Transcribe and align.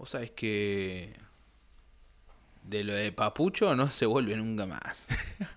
Vos 0.00 0.08
sabés 0.08 0.30
que 0.30 1.12
de 2.62 2.84
lo 2.84 2.94
de 2.94 3.12
Papucho 3.12 3.76
no 3.76 3.90
se 3.90 4.06
vuelve 4.06 4.34
nunca 4.34 4.64
más. 4.64 5.06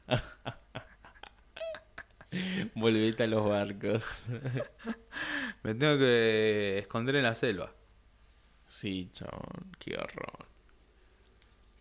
Volvete 2.75 3.23
a 3.23 3.27
los 3.27 3.47
barcos. 3.47 4.25
Me 5.63 5.75
tengo 5.75 5.97
que 5.97 6.77
esconder 6.77 7.15
en 7.15 7.23
la 7.23 7.35
selva. 7.35 7.73
Sí, 8.67 9.09
chabón, 9.13 9.71
qué 9.79 9.95
horror. 9.95 10.45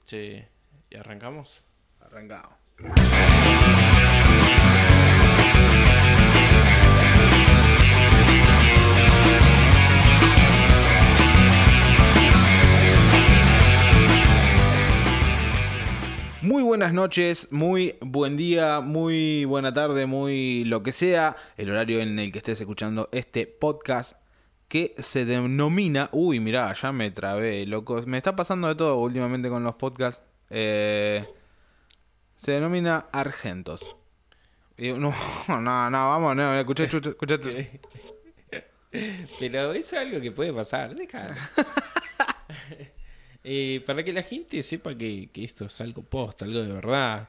Che, 0.06 0.48
¿y 0.88 0.96
arrancamos? 0.96 1.64
Arrancado. 1.98 2.58
Muy 16.42 16.64
buenas 16.64 16.92
noches, 16.92 17.46
muy 17.52 17.96
buen 18.00 18.36
día, 18.36 18.80
muy 18.80 19.44
buena 19.44 19.72
tarde, 19.72 20.06
muy 20.06 20.64
lo 20.64 20.82
que 20.82 20.90
sea, 20.90 21.36
el 21.56 21.70
horario 21.70 22.00
en 22.00 22.18
el 22.18 22.32
que 22.32 22.38
estés 22.38 22.60
escuchando 22.60 23.08
este 23.12 23.46
podcast 23.46 24.16
que 24.66 24.92
se 24.98 25.24
denomina... 25.24 26.08
Uy, 26.10 26.40
mirá, 26.40 26.74
ya 26.74 26.90
me 26.90 27.12
trabé, 27.12 27.64
locos. 27.66 28.08
Me 28.08 28.16
está 28.16 28.34
pasando 28.34 28.66
de 28.66 28.74
todo 28.74 28.98
últimamente 28.98 29.48
con 29.48 29.62
los 29.62 29.76
podcasts. 29.76 30.20
Eh, 30.50 31.24
se 32.34 32.50
denomina 32.50 33.06
Argentos. 33.12 33.96
Y, 34.76 34.90
no, 34.94 35.14
no, 35.48 35.60
no, 35.60 35.90
vamos, 35.90 36.34
no, 36.34 36.58
escuché, 36.58 36.84
escuché, 36.84 37.10
escuché. 37.10 37.80
Pero 39.38 39.72
eso 39.74 39.94
es 39.94 40.02
algo 40.02 40.20
que 40.20 40.32
puede 40.32 40.52
pasar, 40.52 40.96
déjalo. 40.96 41.36
Eh, 43.44 43.82
para 43.86 44.04
que 44.04 44.12
la 44.12 44.22
gente 44.22 44.62
sepa 44.62 44.94
que, 44.96 45.28
esto 45.34 45.66
es 45.66 45.80
algo 45.80 46.02
post, 46.02 46.42
algo 46.42 46.60
de 46.60 46.72
verdad, 46.72 47.28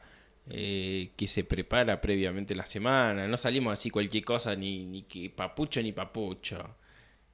eh, 0.49 1.11
que 1.15 1.27
se 1.27 1.43
prepara 1.43 1.99
previamente 1.99 2.55
la 2.55 2.65
semana, 2.65 3.27
no 3.27 3.37
salimos 3.37 3.73
así 3.73 3.89
cualquier 3.89 4.23
cosa, 4.23 4.55
ni, 4.55 4.85
ni 4.85 5.03
que 5.03 5.29
papucho 5.29 5.81
ni 5.81 5.91
papucho. 5.91 6.75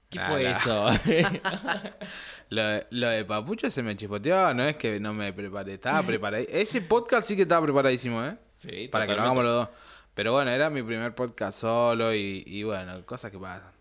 ¿Qué 0.09 0.19
fue 0.19 0.49
eso? 0.49 0.87
lo, 2.49 3.09
de 3.09 3.25
papucho 3.25 3.69
se 3.69 3.83
me 3.83 3.95
chispoteó, 3.95 4.53
no 4.55 4.67
es 4.67 4.75
que 4.75 4.99
no 4.99 5.13
me 5.13 5.31
preparé, 5.33 5.75
estaba 5.75 6.01
preparado. 6.01 6.43
Ese 6.49 6.81
podcast 6.81 7.27
sí 7.27 7.35
que 7.35 7.43
estaba 7.43 7.63
preparadísimo, 7.63 8.23
¿eh? 8.25 8.35
Sí, 8.55 8.87
Para 8.87 9.05
que 9.05 9.13
lo 9.13 9.21
hagamos 9.21 9.43
los 9.43 9.53
dos. 9.53 9.69
Pero 10.15 10.33
bueno, 10.33 10.49
era 10.49 10.69
mi 10.71 10.81
primer 10.81 11.13
podcast 11.13 11.61
solo 11.61 12.13
y, 12.13 12.63
bueno, 12.63 13.05
cosas 13.05 13.31
que 13.31 13.37
pasan. 13.37 13.71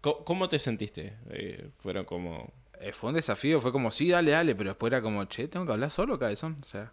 ¿Cómo, 0.00 0.48
te 0.48 0.58
sentiste? 0.58 1.18
Eh, 1.30 1.68
fueron 1.78 2.04
como 2.04 2.52
fue 2.92 3.10
un 3.10 3.16
desafío, 3.16 3.60
fue 3.60 3.72
como, 3.72 3.90
sí, 3.90 4.10
dale, 4.10 4.32
dale, 4.32 4.54
pero 4.54 4.70
después 4.70 4.92
era 4.92 5.02
como, 5.02 5.24
che, 5.26 5.48
tengo 5.48 5.66
que 5.66 5.72
hablar 5.72 5.90
solo, 5.90 6.18
cabezón, 6.18 6.58
o 6.62 6.64
sea. 6.64 6.92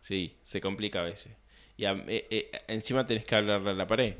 Sí, 0.00 0.38
se 0.44 0.60
complica 0.60 1.00
a 1.00 1.02
veces. 1.02 1.36
Y 1.76 1.84
eh, 1.84 2.04
eh, 2.08 2.50
encima 2.68 3.06
tenés 3.06 3.24
que 3.24 3.36
hablarle 3.36 3.70
a 3.70 3.74
la 3.74 3.86
pared. 3.86 4.16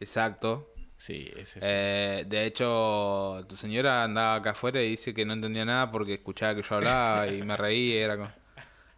Exacto. 0.00 0.72
Sí, 0.96 1.30
es 1.36 1.56
eso. 1.56 1.66
de 1.66 2.46
hecho, 2.46 3.44
tu 3.48 3.56
señora 3.56 4.02
andaba 4.02 4.36
acá 4.36 4.50
afuera 4.50 4.82
y 4.82 4.90
dice 4.90 5.12
que 5.12 5.26
no 5.26 5.34
entendía 5.34 5.64
nada 5.64 5.90
porque 5.90 6.14
escuchaba 6.14 6.54
que 6.54 6.62
yo 6.62 6.74
hablaba 6.74 7.28
y 7.28 7.42
me 7.42 7.56
reí 7.56 7.92
y 7.92 7.96
era 7.98 8.16
como... 8.16 8.32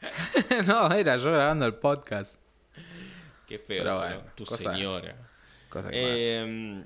no, 0.66 0.92
era 0.92 1.16
yo 1.16 1.32
grabando 1.32 1.66
el 1.66 1.74
podcast. 1.74 2.40
Qué 3.46 3.58
feo, 3.58 4.22
tu 4.36 4.46
señora. 4.46 5.16
Cosa 5.68 5.90
que 5.90 6.84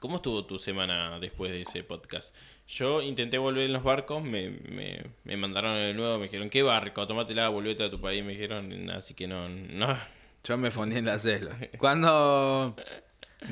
¿Cómo 0.00 0.16
estuvo 0.16 0.46
tu 0.46 0.58
semana 0.58 1.20
después 1.20 1.52
de 1.52 1.60
ese 1.60 1.84
podcast? 1.84 2.34
Yo 2.70 3.02
intenté 3.02 3.36
volver 3.36 3.64
en 3.64 3.72
los 3.72 3.82
barcos, 3.82 4.22
me, 4.22 4.48
me, 4.48 5.04
me 5.24 5.36
mandaron 5.36 5.74
de 5.74 5.92
nuevo, 5.92 6.18
me 6.18 6.24
dijeron, 6.24 6.48
¿qué 6.48 6.62
barco? 6.62 7.04
Tómatela, 7.04 7.48
volvete 7.48 7.82
a 7.82 7.90
tu 7.90 8.00
país, 8.00 8.24
me 8.24 8.30
dijeron, 8.30 8.88
así 8.90 9.12
que 9.12 9.26
no, 9.26 9.48
no. 9.48 9.96
Yo 10.44 10.56
me 10.56 10.70
fundí 10.70 10.96
en 10.96 11.06
la 11.06 11.18
selva. 11.18 11.58
Cuando... 11.78 12.76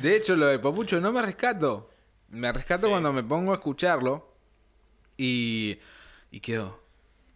De 0.01 0.15
hecho, 0.15 0.37
lo 0.37 0.47
de 0.47 0.61
Papucho 0.61 1.01
no 1.01 1.11
me 1.11 1.21
rescato. 1.21 1.91
Me 2.29 2.53
rescato 2.53 2.89
cuando 2.89 3.13
me 3.13 3.25
pongo 3.25 3.51
a 3.51 3.57
escucharlo 3.57 4.37
y... 5.17 5.79
Y 6.31 6.39
quedo... 6.39 6.81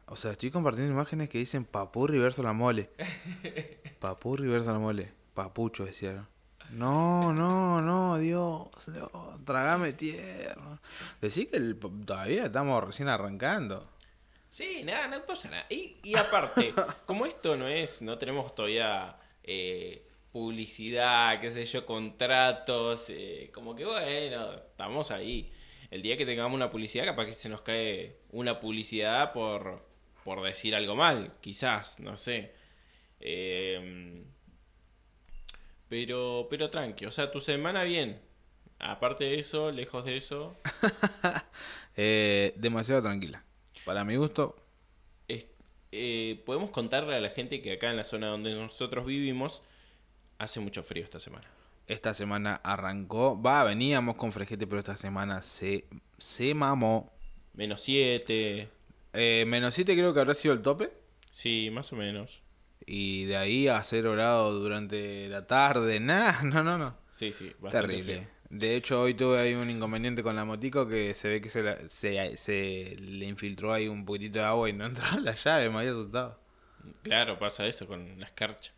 O 0.06 0.15
sea, 0.15 0.32
estoy 0.32 0.53
compartiendo 0.53 0.92
imágenes 0.92 1.31
que 1.31 1.38
dicen 1.38 1.65
Papurri 1.65 2.19
versus 2.19 2.44
la 2.44 2.53
mole. 2.53 2.91
Papurri 3.98 4.47
versus 4.47 4.69
la 4.69 4.78
mole. 4.78 5.12
Papucho, 5.34 5.84
decía. 5.84 6.28
No, 6.72 7.34
no, 7.34 7.83
no, 7.83 8.19
Dios, 8.19 8.69
Dios 8.87 9.10
tragame 9.44 9.93
tierra. 9.93 10.81
Decís 11.21 11.49
que 11.49 11.60
todavía 12.06 12.47
estamos 12.47 12.83
recién 12.83 13.09
arrancando. 13.09 13.91
Sí, 14.49 14.83
nada, 14.83 15.06
no 15.09 15.22
pasa 15.25 15.50
nada. 15.50 15.66
Y, 15.69 15.97
y 16.03 16.16
aparte, 16.16 16.72
como 17.06 17.27
esto 17.27 17.56
no 17.56 17.69
es, 17.69 18.00
no 18.00 18.16
tenemos 18.16 18.55
todavía 18.55 19.16
eh, 19.43 20.03
publicidad, 20.33 21.41
qué 21.41 21.50
sé 21.50 21.65
yo, 21.66 21.84
contratos, 21.84 23.06
eh, 23.09 23.50
como 23.53 23.75
que 23.75 23.84
bueno, 23.84 24.54
estamos 24.54 25.10
ahí. 25.10 25.53
El 25.91 26.00
día 26.00 26.16
que 26.16 26.25
tengamos 26.25 26.56
una 26.56 26.71
publicidad, 26.71 27.04
capaz 27.04 27.27
que 27.27 27.33
se 27.33 27.50
nos 27.50 27.60
cae 27.60 28.16
una 28.31 28.60
publicidad 28.60 29.34
por, 29.34 29.87
por 30.25 30.43
decir 30.43 30.75
algo 30.75 30.97
mal, 30.97 31.34
quizás, 31.43 32.00
no 32.00 32.16
sé. 32.16 32.54
Eh, 33.21 34.25
pero, 35.92 36.47
pero 36.48 36.70
tranqui, 36.70 37.04
o 37.04 37.10
sea, 37.10 37.30
tu 37.30 37.42
semana 37.42 37.82
bien. 37.82 38.19
Aparte 38.78 39.25
de 39.25 39.38
eso, 39.38 39.70
lejos 39.70 40.06
de 40.06 40.16
eso. 40.16 40.56
Eh, 41.94 42.54
demasiado 42.56 43.03
tranquila. 43.03 43.44
Para 43.84 44.03
mi 44.03 44.16
gusto. 44.16 44.56
Eh, 45.28 46.42
podemos 46.47 46.70
contarle 46.70 47.14
a 47.14 47.20
la 47.20 47.28
gente 47.28 47.60
que 47.60 47.72
acá 47.72 47.91
en 47.91 47.98
la 47.98 48.04
zona 48.04 48.28
donde 48.28 48.54
nosotros 48.54 49.04
vivimos 49.04 49.62
hace 50.38 50.60
mucho 50.60 50.82
frío 50.82 51.04
esta 51.04 51.20
semana. 51.20 51.47
Esta 51.86 52.14
semana 52.14 52.54
arrancó, 52.64 53.38
va, 53.38 53.62
veníamos 53.64 54.16
con 54.16 54.32
fresquete, 54.32 54.66
pero 54.66 54.78
esta 54.78 54.97
semana 54.97 55.42
se, 55.42 55.84
se 56.16 56.54
mamó. 56.54 57.12
Menos 57.53 57.82
7. 57.82 58.70
Eh, 59.12 59.44
menos 59.47 59.74
7 59.74 59.94
creo 59.94 60.14
que 60.14 60.20
habrá 60.20 60.32
sido 60.32 60.54
el 60.54 60.62
tope. 60.62 60.91
Sí, 61.30 61.69
más 61.70 61.92
o 61.92 61.97
menos. 61.97 62.42
Y 62.87 63.25
de 63.25 63.37
ahí 63.37 63.69
a 63.69 63.82
cero 63.82 64.12
grados 64.12 64.60
durante 64.60 65.28
la 65.28 65.47
tarde, 65.47 66.00
nada, 66.00 66.43
no, 66.43 66.62
no, 66.62 66.78
no. 66.78 66.97
Sí, 67.10 67.32
sí, 67.32 67.53
Terrible. 67.70 68.28
De 68.50 68.76
hecho, 68.76 69.00
hoy 69.00 69.15
tuve 69.15 69.38
ahí 69.38 69.54
un 69.54 69.70
inconveniente 69.70 70.22
con 70.22 70.37
la 70.37 70.44
motico 70.44 70.87
que 70.87 71.15
se 71.15 71.28
ve 71.28 71.41
que 71.41 71.48
se, 71.48 71.88
se, 71.88 72.97
le 72.98 73.25
infiltró 73.25 73.72
ahí 73.72 73.88
un 73.88 74.04
poquitito 74.04 74.41
de 74.41 74.44
agua 74.44 74.69
y 74.69 74.75
no 74.75 74.84
entraba 74.87 75.21
la 75.21 75.34
llave, 75.34 75.71
me 75.71 75.78
había 75.78 75.92
asustado. 75.92 76.38
Claro, 77.03 77.38
pasa 77.38 77.66
eso 77.66 77.87
con 77.87 78.19
la 78.19 78.26
escarcha. 78.26 78.72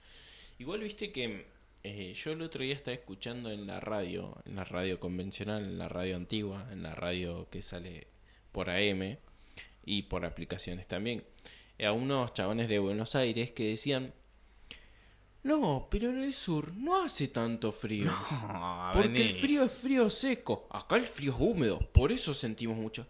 Igual 0.59 0.81
viste 0.81 1.11
que 1.11 1.47
eh, 1.83 2.13
yo 2.15 2.33
el 2.33 2.43
otro 2.43 2.63
día 2.63 2.75
estaba 2.75 2.95
escuchando 2.95 3.51
en 3.51 3.67
la 3.67 3.81
radio, 3.81 4.37
en 4.45 4.57
la 4.57 4.65
radio 4.65 5.01
convencional, 5.01 5.65
en 5.65 5.79
la 5.79 5.89
radio 5.89 6.17
antigua, 6.17 6.69
en 6.71 6.83
la 6.83 6.95
radio 6.95 7.49
que 7.51 7.63
sale 7.63 8.07
por 8.53 8.71
AM 8.71 9.19
y 9.85 10.03
por 10.03 10.25
aplicaciones 10.25 10.87
también 10.87 11.25
a 11.79 11.93
unos 11.93 12.33
chabones 12.35 12.69
de 12.69 12.79
Buenos 12.79 13.15
Aires 13.15 13.51
que 13.53 13.71
decían, 13.71 14.13
no, 15.45 15.89
pero 15.91 16.09
en 16.09 16.23
el 16.23 16.33
sur 16.33 16.73
no 16.75 17.05
hace 17.05 17.29
tanto 17.29 17.71
frío. 17.71 18.11
porque 18.95 19.23
el 19.23 19.33
frío 19.33 19.65
es 19.65 19.73
frío 19.73 20.09
seco. 20.09 20.67
Acá 20.71 20.97
el 20.97 21.07
frío 21.07 21.33
es 21.33 21.37
húmedo, 21.39 21.79
por 21.93 22.13
eso 22.13 22.33
sentimos 22.33 22.77
mucho. 22.77 23.07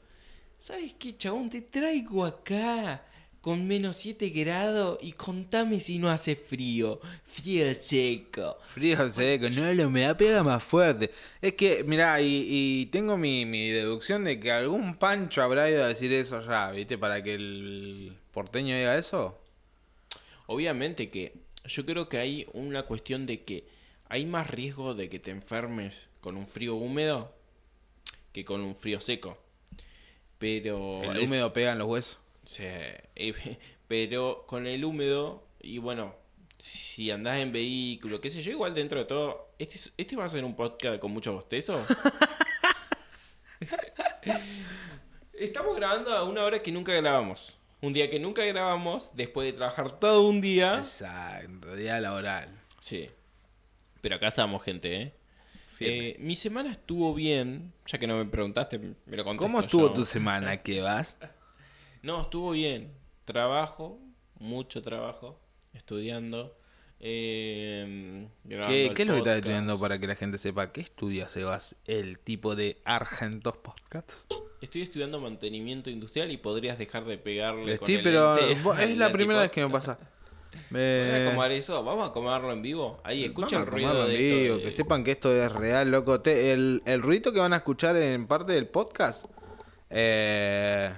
¿Sabes 0.59 0.95
qué, 0.95 1.17
chabón? 1.17 1.49
Te 1.49 1.61
traigo 1.61 2.25
acá 2.25 3.05
con 3.41 3.67
menos 3.67 3.97
7 3.97 4.31
grados 4.31 4.99
y 5.03 5.13
contame 5.13 5.79
si 5.79 5.99
no 5.99 6.11
hace 6.11 6.35
frío. 6.35 6.99
Frío 7.25 7.67
seco. 7.79 8.59
Frío 8.73 9.09
seco, 9.11 9.49
no, 9.51 9.73
la 9.73 9.87
humedad 9.87 10.17
pega 10.17 10.43
más 10.43 10.65
fuerte. 10.65 11.11
Es 11.41 11.53
que, 11.53 11.85
mirá, 11.85 12.21
y, 12.21 12.87
tengo 12.91 13.17
mi, 13.17 13.45
mi, 13.45 13.69
deducción 13.69 14.25
de 14.25 14.41
que 14.41 14.51
algún 14.51 14.97
pancho 14.97 15.43
habrá 15.43 15.71
ido 15.71 15.85
a 15.85 15.89
decir 15.89 16.13
eso 16.13 16.43
ya, 16.45 16.71
¿viste? 16.71 16.97
Para 16.99 17.23
que 17.23 17.35
el 17.35 18.17
porteño 18.35 18.77
diga 18.77 18.99
eso? 18.99 19.41
Obviamente 20.47 21.09
que 21.09 21.35
yo 21.65 21.87
creo 21.87 22.09
que 22.11 22.19
hay 22.19 22.47
una 22.53 22.83
cuestión 22.83 23.25
de 23.25 23.45
que 23.45 23.67
hay 24.09 24.27
más 24.27 24.51
riesgo 24.51 24.95
de 24.95 25.09
que 25.09 25.19
te 25.19 25.31
enfermes 25.31 26.09
con 26.21 26.37
un 26.37 26.47
frío 26.47 26.75
húmedo 26.75 27.33
que 28.33 28.45
con 28.45 28.61
un 28.61 28.77
frío 28.77 29.01
seco. 29.01 29.39
Pero... 30.39 31.03
El 31.05 31.25
húmedo 31.25 31.53
pega 31.53 31.73
en 31.73 31.79
los 31.79 31.89
huesos. 31.89 32.19
Sí, 32.45 32.65
pero 33.89 34.45
con 34.47 34.67
el 34.67 34.85
húmedo, 34.85 35.47
y 35.61 35.79
bueno, 35.79 36.15
si 36.59 37.11
andás 37.11 37.39
en 37.39 37.53
vehículo, 37.53 38.21
qué 38.21 38.29
sé 38.29 38.43
yo, 38.43 38.51
igual 38.51 38.75
dentro 38.75 38.99
de 38.99 39.07
todo, 39.07 39.55
este, 39.59 39.79
este 39.97 40.17
va 40.17 40.25
a 40.25 40.29
ser 40.29 40.45
un 40.45 40.55
podcast 40.55 40.99
con 40.99 41.13
mucho 41.13 41.33
bostezo. 41.33 41.83
Estamos 45.33 45.77
grabando 45.77 46.13
a 46.13 46.25
una 46.25 46.45
hora 46.45 46.59
que 46.59 46.73
nunca 46.73 46.93
grabamos. 46.93 47.57
Un 47.85 47.93
día 47.93 48.09
que 48.09 48.19
nunca 48.19 48.43
grabamos, 48.47 49.11
después 49.15 49.45
de 49.45 49.53
trabajar 49.53 50.01
todo 50.01 50.27
un 50.27 50.41
día. 50.41 50.79
Exacto, 50.79 51.77
día 51.77 52.01
laboral. 52.01 52.49
Sí. 52.81 53.11
Pero 54.01 54.17
acá 54.17 54.29
estamos, 54.29 54.63
gente, 54.63 55.03
¿eh? 55.03 55.13
¿eh? 55.81 56.17
mi 56.19 56.35
semana 56.35 56.73
estuvo 56.73 57.13
bien, 57.13 57.75
ya 57.85 57.99
que 57.99 58.07
no 58.07 58.17
me 58.17 58.25
preguntaste, 58.25 58.79
me 58.79 59.17
lo 59.19 59.37
¿Cómo 59.37 59.61
estuvo 59.61 59.93
tu 59.93 60.07
semana? 60.07 60.63
¿Qué 60.63 60.81
vas? 60.81 61.19
No, 62.03 62.23
estuvo 62.23 62.51
bien. 62.51 62.93
Trabajo, 63.25 63.99
mucho 64.39 64.83
trabajo, 64.83 65.41
estudiando. 65.73 66.55
Eh, 67.01 68.29
¿Qué, 68.49 68.93
qué 68.95 69.03
es 69.03 69.09
lo 69.09 69.15
que 69.15 69.19
estás 69.19 69.37
estudiando 69.37 69.79
para 69.79 69.99
que 69.99 70.07
la 70.07 70.17
gente 70.17 70.39
sepa? 70.39 70.73
¿Qué 70.73 70.81
estudia 70.81 71.29
Sebas, 71.29 71.77
el 71.87 72.19
tipo 72.19 72.55
de 72.55 72.79
Argentos 72.85 73.57
Podcasts? 73.59 74.27
Estoy 74.61 74.83
estudiando 74.83 75.21
mantenimiento 75.21 75.91
industrial 75.91 76.31
y 76.31 76.39
podrías 76.39 76.79
dejar 76.79 77.05
de 77.05 77.19
pegarle 77.19 77.77
con 77.79 77.91
el 77.91 78.03
pero 78.03 78.37
vos- 78.63 78.79
es 78.79 78.97
la 78.97 79.13
primera 79.13 79.41
vez 79.43 79.51
que 79.51 79.65
me 79.65 79.71
pasa. 79.71 79.99
¿Voy 80.71 80.81
a 80.81 81.29
Me... 81.31 81.33
comer 81.35 81.53
eso? 81.53 81.83
¿Vamos 81.83 82.09
a 82.09 82.13
comerlo 82.13 82.53
en 82.53 82.63
vivo? 82.63 83.01
Ahí, 83.05 83.25
escucha 83.25 83.57
Vamos 83.59 83.67
el 83.69 83.73
ruido 83.75 84.07
esto 84.07 84.17
vivo, 84.17 84.57
de- 84.59 84.63
Que 84.63 84.71
sepan 84.71 85.03
que 85.05 85.11
esto 85.11 85.33
es 85.35 85.51
real, 85.53 85.91
loco. 85.91 86.21
Te- 86.21 86.53
el, 86.53 86.81
el 86.87 87.03
ruido 87.03 87.33
que 87.33 87.41
van 87.41 87.53
a 87.53 87.57
escuchar 87.57 87.97
en 87.97 88.27
parte 88.27 88.53
del 88.53 88.69
podcast 88.69 89.27
eh, 89.91 90.93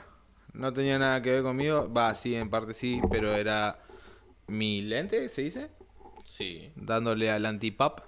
no 0.53 0.73
tenía 0.73 0.99
nada 0.99 1.21
que 1.23 1.33
ver 1.33 1.43
conmigo. 1.43 1.93
Va, 1.93 2.15
sí, 2.15 2.35
en 2.37 2.51
parte 2.51 2.75
sí, 2.75 3.01
pero 3.11 3.33
era 3.35 3.79
mi 4.47 4.83
lente, 4.83 5.29
¿se 5.29 5.43
dice? 5.43 5.69
Sí. 6.27 6.71
Dándole 6.77 7.31
al 7.31 7.47
antipop. 7.47 8.01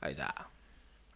Ahí 0.00 0.12
está. 0.12 0.50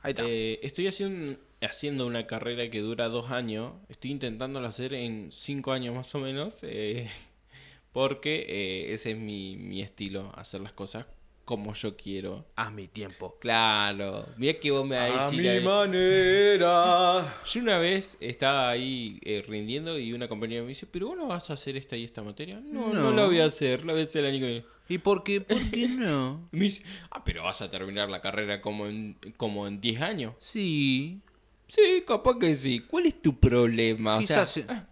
Ahí 0.02 0.10
está. 0.10 0.24
Eh, 0.26 0.60
estoy 0.62 0.88
haciendo, 0.88 1.38
haciendo 1.62 2.06
una 2.06 2.26
carrera 2.26 2.68
que 2.70 2.80
dura 2.80 3.08
dos 3.08 3.30
años. 3.30 3.72
Estoy 3.88 4.10
intentándolo 4.10 4.66
hacer 4.66 4.94
en 4.94 5.32
cinco 5.32 5.72
años 5.72 5.94
más 5.94 6.14
o 6.14 6.18
menos. 6.18 6.58
eh, 6.62 7.08
porque 7.92 8.46
eh, 8.48 8.92
ese 8.92 9.12
es 9.12 9.16
mi, 9.18 9.56
mi 9.56 9.82
estilo, 9.82 10.32
hacer 10.36 10.60
las 10.60 10.72
cosas 10.72 11.06
como 11.50 11.74
yo 11.74 11.96
quiero. 11.96 12.46
A 12.56 12.70
mi 12.70 12.86
tiempo. 12.88 13.36
Claro, 13.40 14.26
mira 14.38 14.54
que 14.60 14.70
vos 14.70 14.86
me 14.86 14.96
vas 14.96 15.10
a 15.10 15.26
A 15.26 15.30
mi 15.32 15.46
ahí. 15.48 15.62
manera. 15.64 17.40
Yo 17.44 17.60
una 17.60 17.78
vez 17.78 18.16
estaba 18.20 18.70
ahí 18.70 19.18
eh, 19.22 19.44
rindiendo 19.46 19.98
y 19.98 20.12
una 20.12 20.28
compañera 20.28 20.62
me 20.62 20.68
dice, 20.68 20.86
pero 20.86 21.08
vos 21.08 21.16
no 21.16 21.26
vas 21.28 21.50
a 21.50 21.54
hacer 21.54 21.76
esta 21.76 21.96
y 21.96 22.04
esta 22.04 22.22
materia. 22.22 22.60
No, 22.64 22.92
no, 22.94 23.10
No. 23.10 23.12
la 23.12 23.26
voy 23.26 23.40
a 23.40 23.46
hacer, 23.46 23.84
la 23.84 23.92
voy 23.92 24.02
a 24.02 24.04
hacer 24.04 24.24
el 24.24 24.30
año 24.32 24.40
que 24.40 24.46
viene. 24.46 24.64
¿Y 24.88 24.98
por 24.98 25.22
qué? 25.22 25.40
¿Por 25.40 25.58
qué 25.70 25.88
no? 25.88 26.48
Me 26.52 26.64
dice, 26.64 26.82
ah, 27.10 27.22
pero 27.24 27.42
vas 27.44 27.60
a 27.62 27.70
terminar 27.70 28.08
la 28.08 28.20
carrera 28.20 28.60
como 28.60 28.86
en, 28.86 29.16
como 29.36 29.66
en 29.66 29.80
10 29.80 30.00
años. 30.02 30.34
Sí. 30.38 31.20
Sí, 31.68 32.02
capaz 32.06 32.38
que 32.38 32.54
sí. 32.54 32.80
¿Cuál 32.80 33.06
es 33.06 33.20
tu 33.22 33.38
problema? 33.38 34.16
O 34.16 34.22
sea, 34.22 34.44
Quizás, 34.46 34.56
en- 34.56 34.86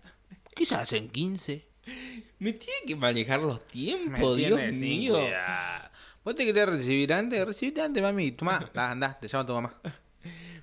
quizás 0.55 0.93
en 0.93 1.09
15. 1.09 1.67
me 2.39 2.53
tiene 2.53 2.79
que 2.87 2.95
manejar 2.95 3.41
los 3.41 3.61
Me 3.61 3.67
tiempos, 3.67 4.37
Dios 4.37 4.61
mío. 4.77 5.15
cuidado. 5.15 5.88
¿Vos 6.29 6.35
te 6.35 6.45
querés 6.45 6.69
recibir 6.69 7.11
antes? 7.15 7.43
Recibirte 7.43 7.81
antes, 7.81 8.03
mami. 8.03 8.33
Tomá, 8.33 8.71
la, 8.75 8.91
andá, 8.91 9.19
te 9.19 9.29
llama 9.29 9.47
tu 9.47 9.55
mamá. 9.55 9.81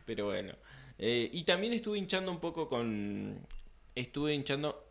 Pero 0.06 0.26
bueno. 0.26 0.54
Eh, 1.00 1.28
y 1.34 1.42
también 1.42 1.74
estuve 1.74 1.98
hinchando 1.98 2.30
un 2.30 2.40
poco 2.40 2.70
con. 2.70 3.40
Estuve 3.96 4.36
hinchando 4.36 4.88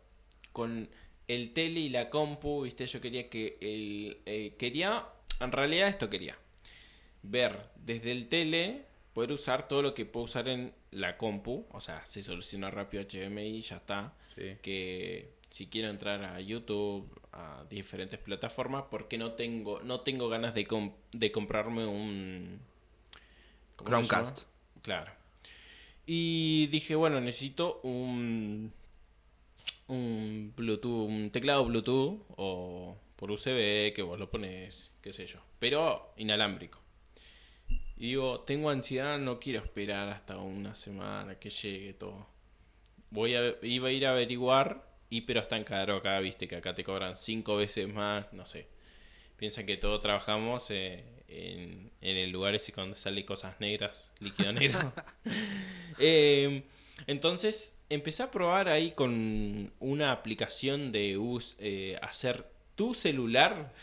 con 0.51 0.89
el 1.29 1.53
tele 1.53 1.79
y 1.79 1.87
la 1.87 2.09
compu. 2.09 2.63
Viste, 2.63 2.85
yo 2.87 2.99
quería 2.99 3.29
que 3.29 3.57
el. 3.61 4.17
eh, 4.25 4.55
quería. 4.59 5.05
En 5.39 5.53
realidad, 5.53 5.87
esto 5.87 6.09
quería. 6.09 6.37
Ver 7.23 7.69
desde 7.77 8.11
el 8.11 8.27
tele. 8.27 8.83
Poder 9.13 9.31
usar 9.31 9.69
todo 9.69 9.81
lo 9.81 9.93
que 9.93 10.03
puedo 10.05 10.25
usar 10.25 10.49
en 10.49 10.73
la 10.91 11.15
compu. 11.15 11.65
O 11.71 11.79
sea, 11.79 12.05
se 12.05 12.21
soluciona 12.21 12.69
rápido 12.69 13.01
HDMI, 13.01 13.61
ya 13.61 13.77
está. 13.77 14.13
Sí. 14.35 14.57
Que 14.61 15.34
si 15.55 15.67
quiero 15.67 15.89
entrar 15.89 16.23
a 16.25 16.39
YouTube, 16.41 17.07
a 17.31 17.63
diferentes 17.69 18.19
plataformas, 18.19 18.85
porque 18.91 19.17
no 19.17 19.33
tengo, 19.33 19.81
no 19.83 20.01
tengo 20.01 20.27
ganas 20.29 20.53
de, 20.55 20.65
com- 20.65 20.93
de 21.13 21.31
comprarme 21.31 21.85
un 21.85 22.59
¿cómo 23.77 24.03
se 24.03 24.07
Chromecast. 24.07 24.43
Claro. 24.81 25.11
Y 26.05 26.67
dije, 26.67 26.95
bueno, 26.95 27.19
necesito 27.21 27.79
un 27.83 28.71
un 29.87 30.53
Bluetooth, 30.55 31.07
un 31.07 31.29
teclado 31.31 31.65
Bluetooth 31.65 32.21
o 32.37 32.97
por 33.15 33.31
USB 33.31 33.93
que 33.93 34.01
vos 34.01 34.19
lo 34.19 34.29
pones, 34.29 34.91
qué 35.01 35.13
sé 35.13 35.25
yo, 35.25 35.39
pero 35.59 36.13
inalámbrico. 36.17 36.79
Y 37.97 38.07
digo, 38.09 38.41
tengo 38.41 38.69
ansiedad, 38.69 39.17
no 39.19 39.39
quiero 39.39 39.59
esperar 39.63 40.09
hasta 40.09 40.37
una 40.37 40.75
semana 40.75 41.39
que 41.39 41.49
llegue 41.49 41.93
todo. 41.93 42.27
Voy 43.11 43.35
a, 43.35 43.55
iba 43.61 43.87
a 43.89 43.91
ir 43.91 44.05
a 44.05 44.11
averiguar, 44.11 44.85
y 45.09 45.21
pero 45.21 45.41
está 45.41 45.57
en 45.57 45.63
caro 45.63 45.97
acá, 45.97 46.19
viste 46.19 46.47
que 46.47 46.55
acá 46.55 46.73
te 46.75 46.83
cobran 46.83 47.15
cinco 47.15 47.55
veces 47.57 47.87
más, 47.87 48.31
no 48.33 48.45
sé. 48.45 48.67
Piensan 49.37 49.65
que 49.65 49.77
todos 49.77 50.01
trabajamos 50.01 50.69
eh, 50.71 51.03
en, 51.27 51.91
en 52.01 52.17
el 52.17 52.31
lugar 52.31 52.55
ese 52.55 52.71
cuando 52.71 52.95
sale 52.95 53.25
cosas 53.25 53.59
negras, 53.59 54.11
líquido 54.19 54.53
negro. 54.53 54.93
Eh, 55.97 56.63
entonces 57.07 57.73
empecé 57.89 58.23
a 58.23 58.31
probar 58.31 58.67
ahí 58.67 58.91
con 58.91 59.71
una 59.79 60.11
aplicación 60.11 60.91
de 60.91 61.17
us, 61.17 61.55
eh, 61.59 61.97
hacer 62.01 62.45
tu 62.75 62.93
celular, 62.93 63.73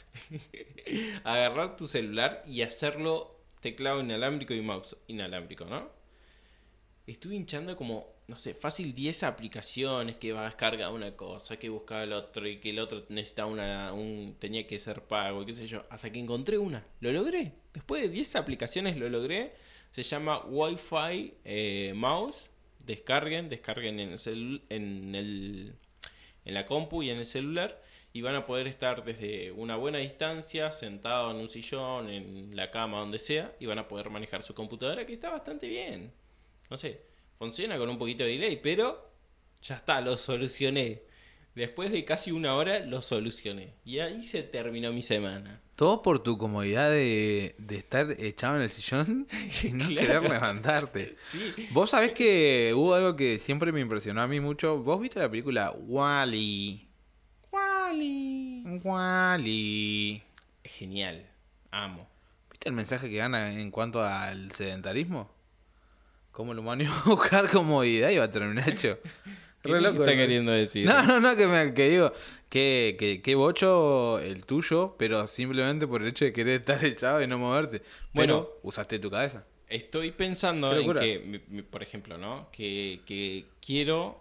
agarrar 1.24 1.76
tu 1.76 1.88
celular 1.88 2.42
y 2.46 2.62
hacerlo 2.62 3.38
teclado 3.60 4.00
inalámbrico 4.00 4.54
y 4.54 4.60
mouse 4.60 4.96
inalámbrico, 5.06 5.64
¿no? 5.64 5.88
Estuve 7.06 7.34
hinchando 7.34 7.76
como, 7.76 8.11
no 8.28 8.38
sé, 8.38 8.54
fácil 8.54 8.94
10 8.94 9.24
aplicaciones 9.24 10.16
que 10.16 10.32
va 10.32 10.42
a 10.42 10.44
descargar 10.46 10.92
una 10.92 11.16
cosa, 11.16 11.58
que 11.58 11.68
buscaba 11.68 12.04
el 12.04 12.12
otro 12.12 12.46
y 12.46 12.58
que 12.58 12.70
el 12.70 12.78
otro 12.78 13.04
necesitaba 13.08 13.50
una, 13.50 13.92
un, 13.92 14.36
tenía 14.38 14.66
que 14.66 14.78
ser 14.78 15.02
pago 15.02 15.44
qué 15.44 15.54
sé 15.54 15.66
yo, 15.66 15.84
hasta 15.90 16.10
que 16.10 16.18
encontré 16.18 16.58
una. 16.58 16.84
Lo 17.00 17.12
logré. 17.12 17.52
Después 17.74 18.02
de 18.02 18.08
10 18.08 18.36
aplicaciones 18.36 18.96
lo 18.96 19.08
logré. 19.08 19.54
Se 19.90 20.02
llama 20.02 20.44
Wi-Fi 20.46 21.34
eh, 21.44 21.92
Mouse. 21.94 22.50
Descarguen, 22.84 23.48
descarguen 23.48 24.00
en 24.00 24.12
el, 24.12 24.62
en 24.68 25.14
el 25.14 25.74
en 26.44 26.54
la 26.54 26.66
compu 26.66 27.02
y 27.02 27.10
en 27.10 27.18
el 27.18 27.26
celular 27.26 27.80
y 28.12 28.20
van 28.20 28.34
a 28.34 28.46
poder 28.46 28.66
estar 28.66 29.04
desde 29.04 29.52
una 29.52 29.76
buena 29.76 29.98
distancia, 29.98 30.70
sentado 30.70 31.30
en 31.30 31.38
un 31.38 31.48
sillón, 31.48 32.10
en 32.10 32.54
la 32.54 32.70
cama, 32.70 32.98
donde 32.98 33.18
sea, 33.18 33.54
y 33.58 33.66
van 33.66 33.78
a 33.78 33.88
poder 33.88 34.10
manejar 34.10 34.42
su 34.42 34.54
computadora 34.54 35.06
que 35.06 35.14
está 35.14 35.30
bastante 35.30 35.66
bien. 35.66 36.12
No 36.68 36.76
sé, 36.76 37.00
funciona 37.42 37.76
con 37.76 37.88
un 37.88 37.98
poquito 37.98 38.22
de 38.22 38.30
delay, 38.30 38.60
pero 38.62 39.10
ya 39.62 39.74
está, 39.74 40.00
lo 40.00 40.16
solucioné. 40.16 41.02
Después 41.56 41.90
de 41.90 42.04
casi 42.04 42.30
una 42.30 42.54
hora 42.54 42.78
lo 42.78 43.02
solucioné. 43.02 43.74
Y 43.84 43.98
ahí 43.98 44.22
se 44.22 44.44
terminó 44.44 44.92
mi 44.92 45.02
semana. 45.02 45.60
Todo 45.74 46.02
por 46.02 46.22
tu 46.22 46.38
comodidad 46.38 46.88
de, 46.90 47.56
de 47.58 47.76
estar 47.78 48.12
echado 48.20 48.56
en 48.56 48.62
el 48.62 48.70
sillón 48.70 49.26
y 49.64 49.68
no 49.70 49.88
Claro. 49.88 50.06
querer 50.06 50.22
levantarte. 50.22 51.16
Sí, 51.28 51.52
Vos 51.72 51.90
sabés 51.90 52.12
que 52.12 52.72
hubo 52.76 52.94
algo 52.94 53.16
que 53.16 53.40
siempre 53.40 53.72
me 53.72 53.80
impresionó 53.80 54.22
a 54.22 54.28
mí 54.28 54.38
mucho. 54.38 54.78
¿Vos 54.78 55.00
viste 55.00 55.18
la 55.18 55.28
película 55.28 55.72
Wally? 55.72 56.86
Wally. 57.50 58.62
Wally. 58.84 60.22
Genial. 60.64 61.26
Amo. 61.72 62.08
¿Viste 62.52 62.68
el 62.68 62.74
mensaje 62.76 63.10
que 63.10 63.16
gana 63.16 63.52
en 63.60 63.70
cuanto 63.72 64.00
al 64.00 64.52
sedentarismo? 64.52 65.28
Cómo 66.32 66.52
el 66.52 66.58
humano 66.58 66.82
iba 66.82 66.98
a 66.98 67.04
buscar 67.04 67.48
comodidad 67.48 68.10
y 68.10 68.18
va 68.18 68.24
a 68.24 68.30
terminar 68.30 68.68
hecho. 68.68 68.98
¿Qué 69.62 69.68
Re 69.68 69.80
loco, 69.80 70.02
está 70.02 70.10
¿no? 70.10 70.16
queriendo 70.16 70.50
decir? 70.50 70.86
No, 70.86 71.02
no, 71.04 71.20
no, 71.20 71.36
que, 71.36 71.46
me, 71.46 71.72
que 71.72 71.88
digo, 71.88 72.12
que, 72.48 72.96
que, 72.98 73.22
que 73.22 73.34
bocho 73.36 74.18
el 74.18 74.44
tuyo, 74.44 74.96
pero 74.98 75.26
simplemente 75.28 75.86
por 75.86 76.02
el 76.02 76.08
hecho 76.08 76.24
de 76.24 76.32
querer 76.32 76.60
estar 76.60 76.84
echado 76.84 77.22
y 77.22 77.28
no 77.28 77.38
moverte. 77.38 77.82
Bueno. 78.12 78.48
Usaste 78.62 78.98
tu 78.98 79.08
cabeza. 79.08 79.44
Estoy 79.68 80.10
pensando 80.10 80.74
en 80.74 80.92
que, 80.92 81.64
por 81.70 81.82
ejemplo, 81.82 82.18
¿no? 82.18 82.48
Que, 82.50 83.00
que 83.06 83.46
quiero 83.64 84.20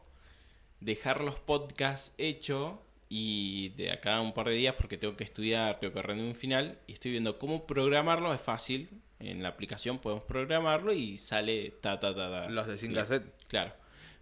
dejar 0.80 1.22
los 1.22 1.40
podcasts 1.40 2.14
hechos 2.18 2.76
y 3.14 3.74
de 3.76 3.92
acá 3.92 4.16
a 4.16 4.22
un 4.22 4.34
par 4.34 4.48
de 4.48 4.54
días 4.54 4.74
porque 4.76 4.98
tengo 4.98 5.18
que 5.18 5.26
estudiar, 5.26 5.78
tengo 5.78 5.94
que 5.94 6.02
rendir 6.02 6.26
un 6.26 6.34
final 6.34 6.80
y 6.88 6.94
estoy 6.94 7.12
viendo 7.12 7.38
cómo 7.38 7.68
programarlo. 7.68 8.34
Es 8.34 8.40
fácil. 8.40 8.88
En 9.20 9.44
la 9.44 9.50
aplicación 9.50 10.00
podemos 10.00 10.24
programarlo 10.24 10.94
y 10.94 11.18
sale 11.18 11.72
ta 11.82 12.00
ta 12.00 12.16
ta 12.16 12.32
ta. 12.32 12.50
Los 12.50 12.68
de 12.68 12.78
sin 12.78 12.94
cassette. 12.94 13.26
Claro. 13.50 13.74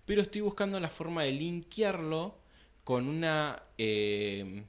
Pero 0.07 0.23
estoy 0.23 0.41
buscando 0.41 0.79
la 0.79 0.89
forma 0.89 1.21
de 1.21 1.33
linkearlo 1.33 2.39
con 2.83 3.07
una... 3.07 3.61
eh, 3.77 4.63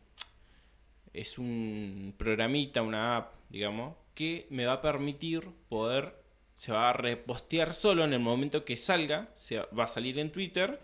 es 1.14 1.38
un 1.38 2.14
programita, 2.18 2.82
una 2.82 3.16
app, 3.16 3.34
digamos, 3.48 3.96
que 4.14 4.46
me 4.50 4.66
va 4.66 4.74
a 4.74 4.82
permitir 4.82 5.48
poder... 5.70 6.14
Se 6.56 6.72
va 6.72 6.90
a 6.90 6.92
repostear 6.92 7.72
solo 7.72 8.04
en 8.04 8.12
el 8.12 8.20
momento 8.20 8.66
que 8.66 8.76
salga. 8.76 9.30
Se 9.34 9.60
va 9.60 9.84
a 9.84 9.86
salir 9.86 10.18
en 10.18 10.30
Twitter. 10.30 10.78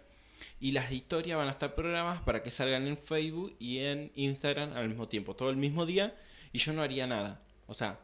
Y 0.60 0.72
las 0.72 0.90
historias 0.92 1.36
van 1.38 1.48
a 1.48 1.52
estar 1.52 1.74
programadas 1.74 2.22
para 2.22 2.42
que 2.42 2.50
salgan 2.50 2.86
en 2.86 2.96
Facebook 2.98 3.54
y 3.58 3.78
en 3.78 4.10
Instagram 4.14 4.72
al 4.74 4.88
mismo 4.88 5.08
tiempo. 5.08 5.34
Todo 5.36 5.50
el 5.50 5.56
mismo 5.56 5.84
día. 5.86 6.14
Y 6.52 6.58
yo 6.58 6.72
no 6.72 6.82
haría 6.82 7.06
nada. 7.06 7.40
O 7.66 7.74
sea, 7.74 7.98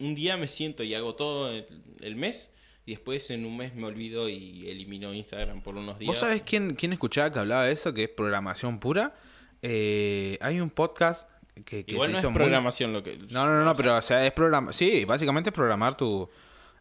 un 0.00 0.14
día 0.14 0.36
me 0.36 0.46
siento 0.46 0.82
y 0.82 0.94
hago 0.94 1.14
todo 1.14 1.50
el, 1.52 1.66
el 2.00 2.16
mes. 2.16 2.50
Y 2.86 2.92
después 2.92 3.30
en 3.30 3.44
un 3.44 3.56
mes 3.56 3.74
me 3.74 3.84
olvido 3.86 4.28
y 4.28 4.68
elimino 4.68 5.12
Instagram 5.12 5.60
por 5.62 5.76
unos 5.76 5.98
días. 5.98 6.08
¿Vos 6.08 6.18
sabés 6.18 6.42
quién, 6.42 6.74
quién 6.76 6.92
escuchaba 6.92 7.32
que 7.32 7.38
hablaba 7.40 7.64
de 7.64 7.72
eso? 7.72 7.92
Que 7.92 8.04
es 8.04 8.08
programación 8.08 8.78
pura. 8.78 9.14
Eh, 9.62 10.38
hay 10.40 10.60
un 10.60 10.70
podcast 10.70 11.28
que, 11.64 11.84
que 11.84 11.92
Igual 11.92 12.08
se 12.08 12.12
no 12.12 12.18
hizo 12.18 12.26
es 12.28 12.32
muy- 12.32 12.38
programación 12.40 12.92
lo 12.92 13.02
que... 13.02 13.16
No, 13.30 13.46
no, 13.46 13.64
no, 13.64 13.74
pero 13.74 13.96
o 13.96 14.02
sea, 14.02 14.24
es 14.24 14.32
programa. 14.32 14.72
Sí, 14.72 15.04
básicamente 15.04 15.50
es 15.50 15.54
programar 15.54 15.96
tu. 15.96 16.28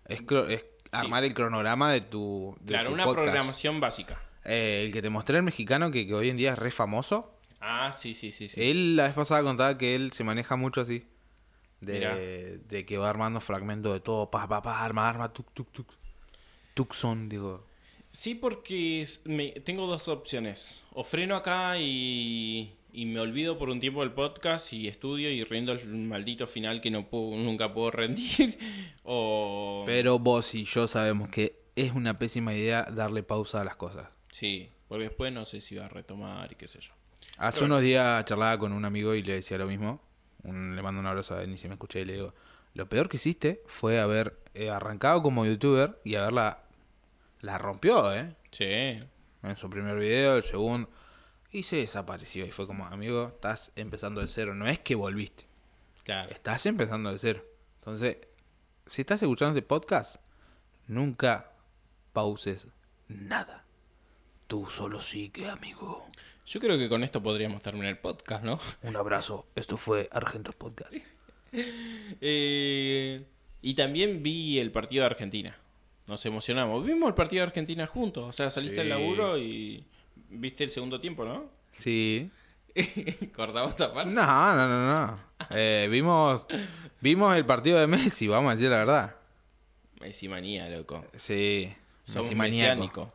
Es, 0.08 0.22
es 0.50 0.66
armar 0.92 1.24
el 1.24 1.34
cronograma 1.34 1.92
de 1.92 2.02
tu. 2.02 2.56
de 2.62 2.68
Claro, 2.68 2.90
tu 2.90 2.94
una 2.94 3.06
podcast. 3.06 3.24
programación 3.26 3.80
básica. 3.80 4.22
Eh, 4.46 4.84
el 4.86 4.94
que 4.94 5.02
te 5.02 5.10
mostré, 5.10 5.38
el 5.38 5.44
mexicano, 5.44 5.92
que, 5.92 6.06
que 6.08 6.14
hoy 6.14 6.30
en 6.30 6.38
día 6.38 6.54
es 6.54 6.60
re 6.60 6.72
famoso. 6.72 7.32
Ah, 7.60 7.92
sí, 7.92 8.14
sí, 8.14 8.32
sí, 8.32 8.48
sí. 8.48 8.62
Él 8.62 8.96
la 8.96 9.06
vez 9.08 9.14
pasada 9.14 9.42
contaba 9.44 9.78
que 9.78 9.96
él 9.96 10.12
se 10.14 10.24
maneja 10.24 10.56
mucho 10.56 10.82
así. 10.82 11.06
De, 11.82 12.60
de 12.68 12.86
que 12.86 12.98
va 12.98 13.10
armando 13.10 13.42
fragmentos 13.42 13.94
de 13.94 14.00
todo. 14.00 14.32
Pa, 14.32 14.48
pa, 14.48 14.62
pa, 14.62 14.84
arma, 14.84 15.08
arma, 15.10 15.32
tuk, 15.34 15.52
tuk, 15.54 15.72
tuk. 15.72 15.88
Tucson, 16.74 17.30
digo. 17.30 17.66
Sí, 18.12 18.34
porque 18.36 19.08
me- 19.26 19.52
tengo 19.52 19.88
dos 19.88 20.08
opciones. 20.08 20.80
O 20.94 21.04
freno 21.04 21.36
acá 21.36 21.78
y, 21.80 22.74
y 22.94 23.06
me 23.06 23.20
olvido 23.20 23.58
por 23.58 23.70
un 23.70 23.80
tiempo 23.80 24.02
del 24.02 24.12
podcast 24.14 24.72
y 24.74 24.88
estudio 24.88 25.30
y 25.30 25.44
rindo 25.44 25.74
el 25.74 25.86
maldito 25.88 26.48
final 26.48 26.82
que 26.82 26.92
no 26.92 27.08
puedo, 27.08 27.36
nunca 27.38 27.72
puedo 27.72 27.92
rendir. 27.92 28.58
O... 29.04 29.84
Pero 29.86 30.18
vos 30.18 30.56
y 30.56 30.66
yo 30.66 30.88
sabemos 30.88 31.30
que 31.30 31.60
es 31.76 31.92
una 31.92 32.18
pésima 32.18 32.54
idea 32.56 32.84
darle 32.92 33.22
pausa 33.22 33.62
a 33.62 33.64
las 33.64 33.76
cosas. 33.76 34.08
Sí, 34.36 34.70
porque 34.90 35.06
después 35.06 35.32
no 35.32 35.46
sé 35.46 35.62
si 35.62 35.78
va 35.78 35.86
a 35.86 35.90
retomar 35.90 36.52
y 36.52 36.56
qué 36.56 36.68
sé 36.68 36.80
yo. 36.82 36.92
Hace 37.38 37.60
Pero- 37.60 37.68
unos 37.68 37.82
días 37.82 38.26
charlaba 38.26 38.60
con 38.60 38.74
un 38.74 38.84
amigo 38.84 39.16
y 39.16 39.24
le 39.24 39.36
decía 39.36 39.58
lo 39.58 39.66
mismo. 39.66 40.02
Un- 40.44 40.76
le 40.76 40.82
mando 40.82 41.00
un 41.00 41.08
abrazo 41.08 41.36
a 41.36 41.42
él 41.44 41.54
y 41.54 41.58
si 41.58 41.68
me 41.70 41.76
escuché 41.76 42.02
y 42.02 42.06
le 42.06 42.14
digo, 42.16 42.34
lo 42.74 42.90
peor 42.90 43.08
que 43.08 43.16
hiciste 43.16 43.64
fue 43.66 44.00
haber 44.02 44.38
eh, 44.54 44.70
arrancado 44.70 45.22
como 45.22 45.46
youtuber 45.46 46.00
y 46.04 46.16
haberla... 46.16 46.64
La 47.40 47.58
rompió, 47.58 48.14
¿eh? 48.14 48.36
Sí, 48.52 49.00
En 49.44 49.56
su 49.56 49.70
primer 49.70 49.98
video, 49.98 50.36
el 50.38 50.44
segundo... 50.44 50.90
Y 51.52 51.64
se 51.64 51.78
desapareció 51.78 52.46
y 52.46 52.52
fue 52.52 52.68
como, 52.68 52.86
amigo, 52.86 53.30
estás 53.30 53.72
empezando 53.78 54.20
de 54.20 54.28
cero. 54.28 54.54
No 54.54 54.68
es 54.68 54.80
que 54.80 54.96
volviste, 54.96 55.46
claro. 56.04 56.30
estás 56.32 56.66
empezando 56.66 57.10
de 57.12 57.18
cero. 57.18 57.46
Entonces, 57.80 58.18
si 58.86 59.02
estás 59.02 59.22
escuchando 59.22 59.58
este 59.58 59.66
podcast, 59.66 60.18
nunca 60.88 61.52
pauses 62.12 62.68
nada. 63.08 63.65
Tú 64.48 64.68
solo 64.68 65.00
sigue, 65.00 65.50
amigo. 65.50 66.06
Yo 66.46 66.60
creo 66.60 66.78
que 66.78 66.88
con 66.88 67.04
esto 67.04 67.22
podríamos 67.24 67.64
terminar 67.64 67.90
el 67.90 67.98
podcast, 67.98 68.44
¿no? 68.44 68.60
Un 68.84 68.96
abrazo. 68.96 69.48
Esto 69.56 69.78
fue 69.78 70.10
Argentos 70.12 70.56
Podcast. 70.56 70.94
Eh, 72.20 73.26
y 73.62 73.74
también 73.76 74.22
vi 74.22 74.60
el 74.60 74.72
partido 74.72 75.04
de 75.04 75.06
Argentina. 75.12 75.56
Nos 76.06 76.26
emocionamos. 76.26 76.86
Vimos 76.86 77.08
el 77.08 77.14
partido 77.16 77.42
de 77.42 77.48
Argentina 77.48 77.88
juntos. 77.88 78.26
O 78.28 78.32
sea, 78.34 78.50
saliste 78.50 78.84
del 78.84 78.88
Sí. 78.88 78.90
laburo 78.90 79.38
y 79.38 79.86
viste 80.30 80.66
el 80.66 80.72
segundo 80.72 81.00
tiempo, 81.00 81.24
¿no? 81.24 81.46
Sí. 81.72 82.30
Cortamos 83.36 83.72
esta 83.72 83.94
parte. 83.94 84.12
No, 84.12 84.22
no, 84.56 84.68
no, 84.68 85.08
no. 85.08 85.20
Eh, 85.52 85.88
vimos, 85.90 86.46
vimos 87.00 87.36
el 87.38 87.46
partido 87.46 87.80
de 87.80 87.88
Messi, 87.88 88.28
vamos 88.28 88.52
a 88.52 88.56
decir 88.56 88.70
la 88.70 88.78
verdad. 88.80 89.16
Messi 90.02 90.28
manía, 90.28 90.68
loco. 90.68 91.06
Sí. 91.16 91.74
Somos 92.04 92.28
Messi 92.28 92.36
maníaco. 92.36 93.14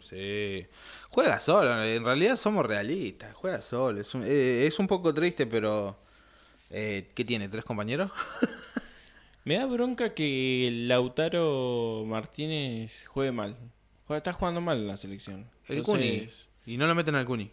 Sí. 0.00 0.66
Juega 1.10 1.38
solo, 1.40 1.82
en 1.84 2.04
realidad 2.04 2.36
somos 2.36 2.64
realistas. 2.66 3.34
Juega 3.34 3.60
solo. 3.62 4.00
Es 4.00 4.14
un, 4.14 4.22
eh, 4.24 4.66
es 4.66 4.78
un 4.78 4.86
poco 4.86 5.12
triste, 5.14 5.46
pero... 5.46 5.98
Eh, 6.70 7.10
¿Qué 7.14 7.24
tiene? 7.24 7.48
¿Tres 7.48 7.64
compañeros? 7.64 8.10
Me 9.44 9.54
da 9.56 9.64
bronca 9.66 10.12
que 10.14 10.68
Lautaro 10.86 12.04
Martínez 12.06 13.06
juegue 13.06 13.32
mal. 13.32 13.56
Juega- 14.06 14.18
Está 14.18 14.32
jugando 14.32 14.60
mal 14.60 14.76
en 14.78 14.86
la 14.86 14.96
selección. 14.96 15.48
El 15.68 15.78
Entonces- 15.78 16.46
Cuni. 16.64 16.74
Y 16.74 16.76
no 16.76 16.86
lo 16.86 16.94
meten 16.94 17.14
al 17.14 17.24
Cuni. 17.24 17.50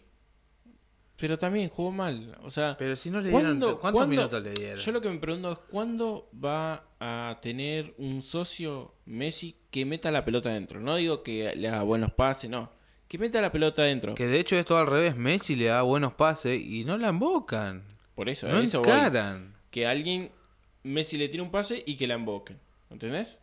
Pero 1.18 1.38
también 1.38 1.70
jugó 1.70 1.90
mal. 1.92 2.36
O 2.42 2.50
sea, 2.50 2.76
Pero 2.78 2.94
si 2.94 3.10
no 3.10 3.20
le 3.20 3.30
dieron... 3.30 3.42
¿cuándo- 3.58 3.80
¿Cuántos 3.80 3.98
cuándo- 4.00 4.16
minutos 4.16 4.42
le 4.42 4.50
dieron? 4.52 4.76
Yo 4.76 4.92
lo 4.92 5.00
que 5.00 5.08
me 5.08 5.18
pregunto 5.18 5.52
es 5.52 5.58
cuándo 5.70 6.28
va 6.44 6.84
a 7.00 7.38
tener 7.40 7.94
un 7.98 8.20
socio 8.22 8.94
Messi 9.06 9.56
que 9.70 9.86
meta 9.86 10.10
la 10.10 10.24
pelota 10.24 10.50
adentro. 10.50 10.78
No 10.80 10.96
digo 10.96 11.22
que 11.22 11.54
le 11.56 11.68
haga 11.68 11.82
buenos 11.82 12.12
pases, 12.12 12.50
no. 12.50 12.70
Que 13.08 13.16
meta 13.18 13.40
la 13.40 13.50
pelota 13.52 13.82
adentro. 13.82 14.14
Que 14.14 14.26
de 14.26 14.40
hecho 14.40 14.56
es 14.56 14.64
todo 14.66 14.78
al 14.78 14.88
revés. 14.88 15.16
Messi 15.16 15.56
le 15.56 15.66
da 15.66 15.80
buenos 15.82 16.12
pases 16.14 16.60
y 16.60 16.84
no 16.84 16.98
la 16.98 17.08
embocan. 17.08 17.84
Por 18.14 18.28
eso, 18.28 18.48
No 18.48 18.58
eso 18.58 18.80
voy. 18.82 18.90
encaran. 18.90 19.54
Que 19.70 19.86
alguien, 19.86 20.32
Messi 20.82 21.16
le 21.16 21.28
tire 21.28 21.42
un 21.42 21.50
pase 21.50 21.82
y 21.86 21.96
que 21.96 22.06
la 22.06 22.14
emboquen. 22.14 22.58
¿Entendés? 22.90 23.40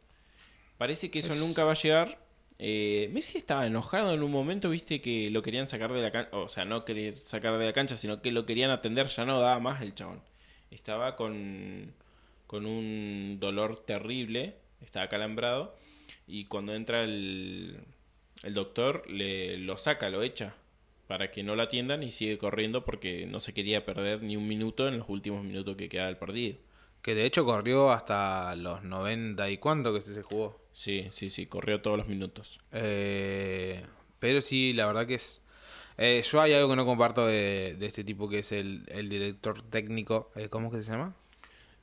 Parece 0.77 1.09
que 1.09 1.19
eso 1.19 1.33
nunca 1.35 1.63
va 1.65 1.71
a 1.71 1.75
llegar. 1.75 2.19
Eh, 2.65 3.09
Messi 3.11 3.39
estaba 3.39 3.67
enojado 3.67 4.13
en 4.13 4.23
un 4.23 4.31
momento, 4.31 4.69
viste, 4.69 5.01
que 5.01 5.29
lo 5.29 5.41
querían 5.43 5.67
sacar 5.67 5.91
de 5.91 6.01
la 6.01 6.11
cancha. 6.11 6.37
O 6.37 6.47
sea, 6.47 6.63
no 6.63 6.85
querer 6.85 7.17
sacar 7.17 7.57
de 7.57 7.65
la 7.65 7.73
cancha, 7.73 7.97
sino 7.97 8.21
que 8.21 8.31
lo 8.31 8.45
querían 8.45 8.71
atender. 8.71 9.07
Ya 9.07 9.25
no 9.25 9.41
daba 9.41 9.59
más 9.59 9.81
el 9.81 9.93
chabón. 9.93 10.21
Estaba 10.71 11.17
con, 11.17 11.93
con 12.47 12.65
un 12.65 13.37
dolor 13.41 13.79
terrible. 13.81 14.55
Estaba 14.81 15.09
calambrado. 15.09 15.75
Y 16.25 16.45
cuando 16.45 16.73
entra 16.73 17.03
el, 17.03 17.81
el 18.43 18.53
doctor, 18.53 19.09
le, 19.09 19.57
lo 19.57 19.77
saca, 19.77 20.09
lo 20.09 20.23
echa. 20.23 20.55
Para 21.07 21.31
que 21.31 21.43
no 21.43 21.57
lo 21.57 21.63
atiendan 21.63 22.01
y 22.01 22.11
sigue 22.11 22.37
corriendo 22.37 22.85
porque 22.85 23.25
no 23.25 23.41
se 23.41 23.53
quería 23.53 23.85
perder 23.85 24.23
ni 24.23 24.37
un 24.37 24.47
minuto 24.47 24.87
en 24.87 24.99
los 24.99 25.09
últimos 25.09 25.43
minutos 25.43 25.75
que 25.75 25.89
queda 25.89 26.05
del 26.05 26.15
partido. 26.15 26.55
Que 27.03 27.13
de 27.15 27.25
hecho 27.25 27.45
corrió 27.45 27.91
hasta 27.91 28.55
los 28.55 28.83
90 28.83 29.49
y 29.51 29.57
cuánto 29.59 29.93
que 29.93 30.01
se, 30.01 30.23
jugó. 30.23 30.59
Sí, 30.73 31.09
sí, 31.11 31.29
sí, 31.29 31.45
corrió 31.45 31.81
todos 31.81 31.97
los 31.97 32.07
minutos. 32.07 32.59
Eh, 32.71 33.85
pero 34.19 34.41
sí, 34.41 34.73
la 34.73 34.87
verdad 34.87 35.05
que 35.05 35.15
es... 35.15 35.41
eh, 35.97 36.23
yo 36.29 36.41
hay 36.41 36.53
algo 36.53 36.69
que 36.69 36.75
no 36.77 36.85
comparto 36.85 37.27
de, 37.27 37.75
de 37.77 37.85
este 37.85 38.03
tipo 38.03 38.29
que 38.29 38.39
es 38.39 38.51
el, 38.51 38.83
el 38.87 39.09
director 39.09 39.61
técnico. 39.63 40.31
eh, 40.35 40.49
¿Cómo 40.49 40.67
es 40.69 40.77
que 40.77 40.83
se 40.83 40.91
llama? 40.91 41.13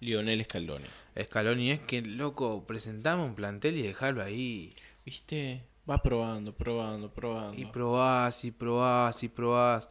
Lionel 0.00 0.42
Scaloni. 0.44 0.86
Scaloni. 1.22 1.70
Es 1.72 1.80
que, 1.80 2.02
loco, 2.02 2.66
presentame 2.66 3.22
un 3.22 3.34
plantel 3.34 3.76
y 3.76 3.82
dejarlo 3.82 4.22
ahí. 4.22 4.74
¿Viste? 5.04 5.62
Va 5.88 6.02
probando, 6.02 6.54
probando, 6.54 7.12
probando. 7.12 7.58
Y 7.58 7.66
probás, 7.66 8.44
y 8.44 8.50
probás, 8.52 9.22
y 9.22 9.28
probás. 9.28 9.88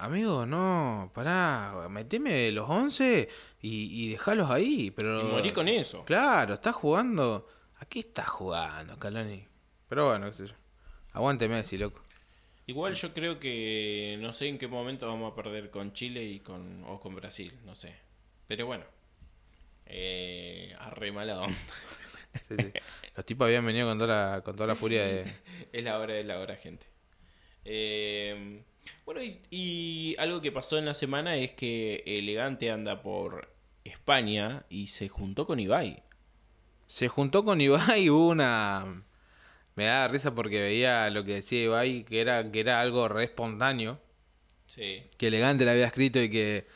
Amigo, 0.00 0.46
no, 0.46 1.10
pará, 1.14 1.86
meteme 1.90 2.50
los 2.52 2.68
11 2.68 3.28
y, 3.60 4.04
y 4.04 4.10
dejalos 4.10 4.50
ahí. 4.50 4.90
Pero... 4.90 5.20
Y 5.20 5.24
morí 5.24 5.50
con 5.50 5.68
eso. 5.68 6.06
Claro, 6.06 6.54
estás 6.54 6.74
jugando. 6.74 7.46
¿A 7.78 7.84
qué 7.84 8.00
estás 8.00 8.28
jugando, 8.28 8.94
Scaloni? 8.94 9.46
Pero 9.88 10.06
bueno, 10.06 10.26
qué 10.28 10.32
sé 10.32 10.46
yo. 10.46 10.54
Aguante 11.12 11.48
Messi, 11.48 11.76
loco. 11.76 12.02
Igual 12.66 12.94
yo 12.94 13.12
creo 13.12 13.38
que 13.38 14.16
no 14.20 14.32
sé 14.32 14.48
en 14.48 14.56
qué 14.56 14.68
momento 14.68 15.06
vamos 15.06 15.32
a 15.32 15.34
perder 15.34 15.70
con 15.70 15.92
Chile 15.92 16.24
y 16.24 16.40
con 16.40 16.82
o 16.84 16.98
con 16.98 17.14
Brasil, 17.14 17.52
no 17.66 17.74
sé. 17.74 17.94
Pero 18.46 18.64
bueno. 18.64 18.84
Eh, 19.84 20.74
arre 20.78 21.12
mala 21.12 21.40
onda. 21.40 21.56
Sí, 22.48 22.54
sí. 22.56 22.72
Los 23.16 23.26
tipos 23.26 23.44
habían 23.44 23.66
venido 23.66 23.88
con 23.88 23.98
toda 23.98 24.36
la, 24.36 24.40
con 24.42 24.54
toda 24.54 24.68
la 24.68 24.76
furia 24.76 25.04
de... 25.04 25.24
Es 25.72 25.84
la 25.84 25.98
hora 25.98 26.14
de 26.14 26.24
la 26.24 26.38
hora, 26.38 26.56
gente. 26.56 26.86
Eh, 27.64 28.62
bueno, 29.04 29.22
y, 29.22 29.40
y 29.50 30.16
algo 30.18 30.40
que 30.40 30.52
pasó 30.52 30.78
en 30.78 30.86
la 30.86 30.94
semana 30.94 31.36
es 31.36 31.52
que 31.52 32.02
Elegante 32.06 32.70
anda 32.70 33.02
por 33.02 33.52
España 33.84 34.64
y 34.68 34.88
se 34.88 35.08
juntó 35.08 35.46
con 35.46 35.60
Ibai. 35.60 36.02
Se 36.86 37.08
juntó 37.08 37.44
con 37.44 37.60
Ibai 37.60 38.04
y 38.04 38.10
hubo 38.10 38.28
una... 38.28 39.04
Me 39.76 39.84
da 39.84 40.08
risa 40.08 40.34
porque 40.34 40.60
veía 40.60 41.08
lo 41.10 41.24
que 41.24 41.34
decía 41.34 41.62
Ibai, 41.62 42.04
que 42.04 42.20
era, 42.20 42.50
que 42.50 42.60
era 42.60 42.80
algo 42.80 43.08
re 43.08 43.24
espontáneo. 43.24 44.00
Sí. 44.66 45.04
Que 45.16 45.28
Elegante 45.28 45.64
le 45.64 45.70
había 45.70 45.86
escrito 45.86 46.20
y 46.20 46.28
que 46.28 46.66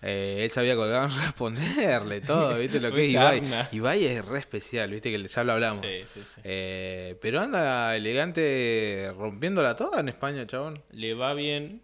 eh, 0.00 0.44
él 0.44 0.50
sabía 0.50 0.76
colgado 0.76 1.06
en 1.06 1.20
responderle 1.22 2.20
todo, 2.26 2.56
¿viste 2.56 2.80
lo 2.80 2.92
que 2.92 3.06
es 3.06 3.12
Ibai? 3.14 3.68
Ibai 3.72 4.04
es 4.06 4.24
re 4.24 4.38
especial, 4.38 4.90
¿viste? 4.90 5.10
Que 5.10 5.26
ya 5.26 5.44
lo 5.44 5.52
hablamos. 5.52 5.80
Sí, 5.84 6.02
sí, 6.06 6.22
sí. 6.24 6.40
Eh, 6.44 7.18
pero 7.20 7.40
anda 7.40 7.96
Elegante 7.96 9.12
rompiéndola 9.16 9.74
toda 9.74 10.00
en 10.00 10.08
España, 10.08 10.46
chabón. 10.46 10.80
Le 10.90 11.14
va 11.14 11.34
bien, 11.34 11.82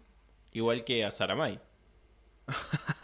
igual 0.53 0.85
que 0.85 1.03
a 1.03 1.11
Saramay. 1.11 1.59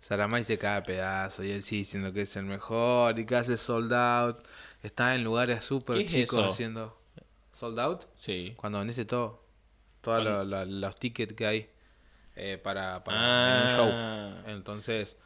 Saramay 0.00 0.42
se 0.44 0.56
cae 0.56 0.78
a 0.78 0.82
pedazo 0.82 1.44
y 1.44 1.50
él 1.50 1.62
sí 1.62 1.78
diciendo 1.78 2.12
que 2.14 2.22
es 2.22 2.34
el 2.36 2.46
mejor 2.46 3.18
y 3.18 3.26
que 3.26 3.36
hace 3.36 3.58
sold 3.58 3.92
out. 3.92 4.38
Está 4.82 5.14
en 5.14 5.24
lugares 5.24 5.64
súper 5.64 5.98
¿Qué 5.98 6.04
es 6.04 6.10
chicos 6.10 6.38
eso? 6.38 6.48
haciendo 6.48 6.98
sold 7.52 7.78
out. 7.78 8.04
Sí. 8.16 8.54
Cuando 8.56 8.78
vendiste 8.78 9.04
todo. 9.04 9.44
Todos 10.00 10.46
los 10.68 10.96
tickets 10.96 11.34
que 11.34 11.46
hay 11.46 11.70
eh, 12.38 12.58
para, 12.58 13.04
para 13.04 13.46
en 13.46 13.58
un 13.58 13.68
show. 13.68 14.00
Ah. 14.00 14.42
Entonces, 14.46 15.16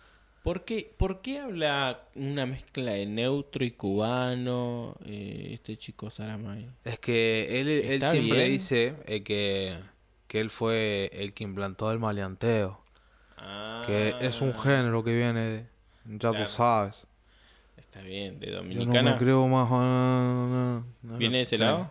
¿Por 0.42 0.64
qué, 0.64 0.92
¿Por 0.96 1.20
qué 1.22 1.38
habla 1.40 2.08
una 2.14 2.46
mezcla 2.46 2.92
de 2.92 3.06
neutro 3.06 3.64
y 3.64 3.70
cubano 3.72 4.96
eh, 5.04 5.50
este 5.54 5.76
chico 5.76 6.10
Saramay? 6.10 6.68
es 6.84 6.98
que 6.98 7.60
él, 7.60 7.68
él 7.68 8.04
siempre 8.06 8.38
bien. 8.38 8.50
dice 8.50 8.96
eh, 9.06 9.22
que, 9.22 9.78
que 10.26 10.40
él 10.40 10.50
fue 10.50 11.10
el 11.12 11.34
que 11.34 11.44
implantó 11.44 11.90
el 11.92 11.98
maleanteo. 11.98 12.80
Que 13.82 14.16
es 14.20 14.40
un 14.40 14.52
Ah, 14.52 14.54
género 14.54 15.04
que 15.04 15.14
viene 15.14 15.40
de... 15.40 15.66
Ya 16.04 16.30
Claro. 16.30 16.44
tú 16.44 16.46
sabes. 16.46 17.06
Está 17.76 18.00
bien, 18.02 18.38
de 18.40 18.50
Yo 18.68 18.86
no 18.86 18.96
Dominicana. 18.96 19.02
me 19.02 19.16
creo 19.16 19.46
más... 19.48 19.68
no, 19.70 19.78
no, 19.84 20.46
no, 20.48 20.86
no, 21.02 21.18
¿Viene 21.18 21.38
de 21.38 21.42
ese 21.44 21.58
lado? 21.58 21.90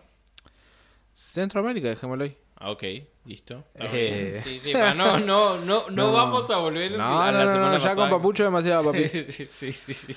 Centroamérica, 1.16 1.88
dejémoslo 1.90 2.24
ahí. 2.25 2.38
Ah, 2.56 2.72
ok, 2.72 2.84
listo. 3.25 3.63
Está 3.74 3.86
Eh. 3.98 4.32
bien. 4.32 4.42
Sí, 4.44 4.60
sí, 4.60 4.74
pa, 4.74 4.94
no, 4.94 5.20
no, 5.20 5.58
no, 5.58 5.90
no, 5.90 5.92
No. 5.92 6.12
vamos 6.13 6.50
a 6.51 6.58
volver 6.58 6.92
No, 6.94 7.22
a 7.22 7.32
la 7.32 7.46
no, 7.46 7.51
semana 7.51 7.78
ya 7.78 7.96
con. 7.96 8.10
Papucho 8.10 8.44
demasiado, 8.44 8.86
papi. 8.92 9.08
sí, 9.08 9.25
sí, 9.50 9.72
sí. 9.94 10.16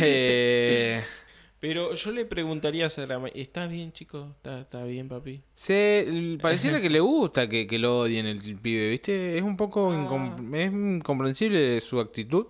Eh, 0.00 1.02
Pero 1.60 1.94
yo 1.94 2.10
le 2.10 2.24
preguntaría 2.24 2.86
a 2.86 2.88
Sarama, 2.90 3.28
¿estás 3.28 3.70
bien, 3.70 3.92
chico? 3.92 4.32
¿Estás, 4.38 4.62
estás 4.62 4.84
bien, 4.88 5.08
papi? 5.08 5.40
Se, 5.54 6.36
pareciera 6.42 6.80
que 6.80 6.90
le 6.90 6.98
gusta 6.98 7.48
que, 7.48 7.68
que 7.68 7.78
lo 7.78 8.00
odien 8.00 8.26
el, 8.26 8.44
el 8.44 8.56
pibe, 8.56 8.88
¿viste? 8.90 9.36
Es 9.38 9.44
un 9.44 9.56
poco 9.56 9.92
Ah. 9.92 9.94
incom- 9.96 10.56
es 10.56 10.72
incomprensible 10.72 11.80
su 11.80 12.00
actitud, 12.00 12.46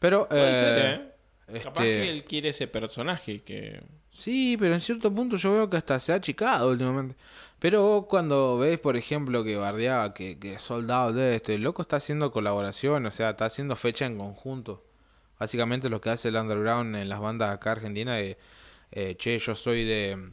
pero... 0.00 0.28
Puede 0.28 0.50
eh, 0.50 0.54
ser, 0.54 1.12
¿eh? 1.54 1.60
Capaz 1.62 1.84
este, 1.84 2.02
que 2.02 2.10
él 2.10 2.24
quiere 2.24 2.48
ese 2.48 2.66
personaje 2.66 3.40
que... 3.42 3.80
Sí, 4.10 4.56
pero 4.58 4.74
en 4.74 4.80
cierto 4.80 5.14
punto 5.14 5.36
yo 5.36 5.52
veo 5.52 5.70
que 5.70 5.76
hasta 5.76 6.00
se 6.00 6.10
ha 6.12 6.16
achicado 6.16 6.70
últimamente. 6.70 7.14
Pero 7.58 7.82
vos 7.82 8.06
cuando 8.06 8.58
ves, 8.58 8.78
por 8.78 8.96
ejemplo, 8.96 9.42
que 9.44 9.56
bardeaba 9.56 10.12
que, 10.14 10.38
que 10.38 10.58
soldado 10.58 11.12
de 11.12 11.36
este, 11.36 11.54
el 11.54 11.62
loco 11.62 11.82
está 11.82 11.96
haciendo 11.96 12.30
colaboración, 12.30 13.06
o 13.06 13.10
sea, 13.10 13.30
está 13.30 13.46
haciendo 13.46 13.76
fecha 13.76 14.06
en 14.06 14.18
conjunto. 14.18 14.84
Básicamente 15.38 15.88
lo 15.88 16.00
que 16.00 16.10
hace 16.10 16.28
el 16.28 16.36
underground 16.36 16.96
en 16.96 17.08
las 17.08 17.20
bandas 17.20 17.50
acá 17.54 17.72
argentinas 17.72 18.20
es, 18.20 18.36
eh, 18.92 19.16
che, 19.16 19.38
yo 19.38 19.54
soy 19.54 19.84
de, 19.84 20.32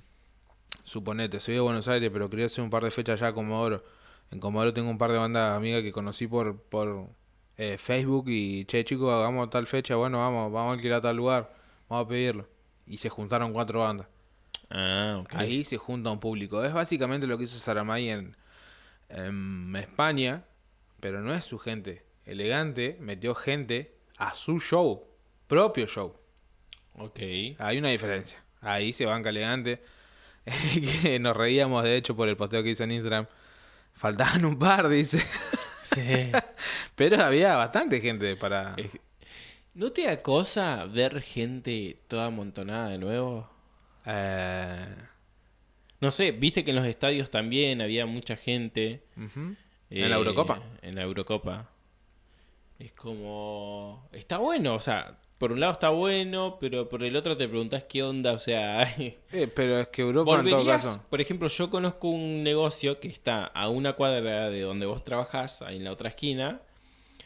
suponete, 0.84 1.40
soy 1.40 1.56
de 1.56 1.62
Buenos 1.62 1.88
Aires, 1.88 2.10
pero 2.14 2.30
quería 2.30 2.48
hacer 2.48 2.64
un 2.64 2.70
par 2.70 2.84
de 2.84 2.92
fechas 2.92 3.22
allá 3.22 3.30
a 3.30 3.34
Comodoro. 3.34 3.84
En 4.32 4.40
Comodoro 4.40 4.74
tengo 4.74 4.90
un 4.90 4.98
par 4.98 5.12
de 5.12 5.18
bandas 5.18 5.56
amigas 5.56 5.82
que 5.84 5.92
conocí 5.92 6.28
por, 6.28 6.58
por 6.64 7.08
eh, 7.58 7.78
Facebook 7.78 8.26
y, 8.30 8.66
che, 8.66 8.84
chicos, 8.86 9.14
hagamos 9.14 9.50
tal 9.50 9.68
fecha, 9.68 9.96
bueno, 9.96 10.20
vamos, 10.20 10.52
vamos 10.52 10.72
a 10.72 10.74
alquilar 10.74 11.02
tal 11.02 11.18
lugar, 11.18 11.54
vamos 11.90 12.06
a 12.06 12.08
pedirlo. 12.10 12.48
Y 12.86 12.98
se 12.98 13.10
juntaron 13.10 13.54
cuatro 13.54 13.80
bandas. 13.80 14.08
Ah, 14.74 15.20
ok. 15.22 15.34
Ahí 15.36 15.64
se 15.64 15.78
junta 15.78 16.10
un 16.10 16.20
público. 16.20 16.64
Es 16.64 16.74
básicamente 16.74 17.28
lo 17.28 17.38
que 17.38 17.44
hizo 17.44 17.60
Saramay 17.60 18.10
en, 18.10 18.36
en 19.10 19.76
España, 19.76 20.44
pero 21.00 21.22
no 21.22 21.34
es 21.34 21.46
su 21.46 21.60
gente. 21.60 22.04
Elegante 22.26 22.98
metió 23.00 23.36
gente 23.36 23.96
a 24.18 24.34
su 24.34 24.60
show, 24.60 25.06
propio 25.48 25.86
show. 25.86 26.16
Ok. 26.96 27.20
Hay 27.60 27.78
una 27.78 27.90
diferencia. 27.90 28.44
Ahí 28.62 28.94
se 28.94 29.06
banca 29.06 29.30
elegante. 29.30 29.84
que 31.04 31.20
nos 31.20 31.38
reíamos 31.38 31.84
de 31.84 31.96
hecho 31.96 32.16
por 32.16 32.28
el 32.28 32.36
posteo 32.36 32.64
que 32.64 32.72
hizo 32.72 32.84
en 32.84 32.94
Instagram. 32.94 33.28
Faltaban 33.94 34.44
un 34.44 34.58
par, 34.58 34.90
dice. 34.90 35.24
Sí. 35.84 36.32
Pero 36.96 37.22
había 37.22 37.56
bastante 37.56 38.02
gente 38.02 38.36
para... 38.36 38.76
¿No 39.76 39.92
te 39.92 40.06
da 40.06 40.24
cosa 40.24 40.86
ver 40.86 41.22
gente 41.22 42.00
toda 42.08 42.28
amontonada 42.28 42.90
de 42.90 42.98
nuevo? 42.98 43.53
Eh, 44.06 44.86
No 46.00 46.12
sé, 46.12 46.32
viste 46.32 46.64
que 46.66 46.72
en 46.72 46.76
los 46.78 46.86
estadios 46.86 47.30
también 47.32 47.82
había 47.82 48.06
mucha 48.06 48.36
gente. 48.36 49.04
eh, 49.18 49.56
¿En 49.90 50.10
la 50.10 50.18
Eurocopa? 50.18 50.62
En 50.82 50.96
la 50.96 51.04
Eurocopa. 51.04 51.70
Es 52.80 52.92
como... 52.94 54.10
Está 54.12 54.38
bueno, 54.38 54.76
o 54.76 54.80
sea, 54.82 55.18
por 55.38 55.52
un 55.54 55.60
lado 55.62 55.72
está 55.74 55.90
bueno, 55.90 56.58
pero 56.60 56.90
por 56.90 57.04
el 57.04 57.16
otro 57.16 57.38
te 57.38 57.48
preguntás 57.48 57.86
qué 57.86 58.04
onda, 58.04 58.34
o 58.34 58.40
sea... 58.40 58.84
Eh, 59.32 59.48
pero 59.56 59.80
es 59.80 59.88
que 59.88 60.02
Europa 60.02 60.40
en 60.40 60.50
todo 60.50 60.66
caso... 60.66 61.06
Por 61.10 61.22
ejemplo, 61.22 61.48
yo 61.48 61.70
conozco 61.70 62.10
un 62.10 62.44
negocio 62.44 63.00
que 63.00 63.08
está 63.08 63.46
a 63.46 63.70
una 63.70 63.94
cuadra 63.94 64.50
de 64.50 64.62
donde 64.62 64.86
vos 64.86 65.04
trabajás, 65.04 65.62
ahí 65.62 65.78
en 65.78 65.86
la 65.86 65.92
otra 65.94 66.10
esquina. 66.10 66.60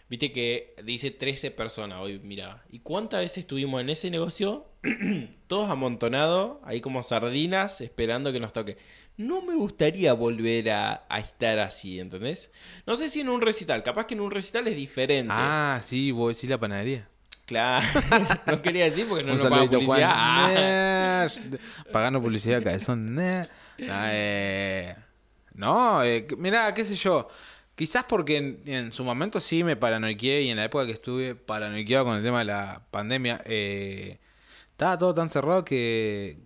Viste 0.09 0.31
que 0.31 0.73
dice 0.83 1.11
13 1.11 1.51
personas 1.51 1.99
hoy, 1.99 2.19
mira. 2.19 2.63
¿Y 2.69 2.79
cuántas 2.79 3.19
veces 3.19 3.39
estuvimos 3.39 3.81
en 3.81 3.89
ese 3.89 4.09
negocio? 4.09 4.65
Todos 5.47 5.69
amontonados, 5.69 6.59
ahí 6.63 6.79
como 6.79 7.03
sardinas, 7.03 7.81
esperando 7.81 8.31
que 8.31 8.39
nos 8.39 8.53
toque. 8.53 8.77
No 9.17 9.41
me 9.41 9.55
gustaría 9.55 10.13
volver 10.13 10.69
a, 10.69 11.05
a 11.09 11.19
estar 11.19 11.59
así, 11.59 11.99
¿entendés? 11.99 12.51
No 12.85 12.95
sé 12.95 13.09
si 13.09 13.19
en 13.19 13.29
un 13.29 13.41
recital, 13.41 13.83
capaz 13.83 14.05
que 14.05 14.13
en 14.13 14.21
un 14.21 14.31
recital 14.31 14.67
es 14.67 14.75
diferente. 14.77 15.33
Ah, 15.35 15.81
sí, 15.83 16.11
vos 16.11 16.35
decís 16.35 16.49
la 16.49 16.57
panadería. 16.57 17.09
Claro, 17.45 17.85
no 18.45 18.61
quería 18.61 18.85
decir 18.85 19.07
porque 19.07 19.23
no 19.23 19.33
un 19.33 19.39
nos 19.39 19.47
paga 19.47 19.69
publicidad. 19.69 20.11
Ah. 21.19 21.27
Pagando 21.91 22.21
publicidad, 22.21 22.63
cabezón. 22.63 23.15
Nah, 23.15 23.45
eh, 23.79 24.95
No, 25.53 26.03
eh, 26.03 26.27
mirá, 26.37 26.73
qué 26.73 26.85
sé 26.85 26.95
yo. 26.95 27.27
Quizás 27.77 28.05
porque 28.05 28.37
en, 28.37 28.63
en 28.65 28.91
su 28.91 29.03
momento 29.03 29.39
sí 29.39 29.63
me 29.63 29.75
paranoiqué 29.77 30.41
y 30.41 30.49
en 30.49 30.57
la 30.57 30.65
época 30.65 30.87
que 30.87 30.93
estuve 30.93 31.35
paranoiqueado 31.35 32.05
con 32.05 32.17
el 32.17 32.23
tema 32.23 32.39
de 32.39 32.45
la 32.45 32.87
pandemia, 32.91 33.43
eh, 33.45 34.19
estaba 34.71 34.97
todo 34.97 35.13
tan 35.13 35.29
cerrado 35.29 35.63
que 35.63 36.39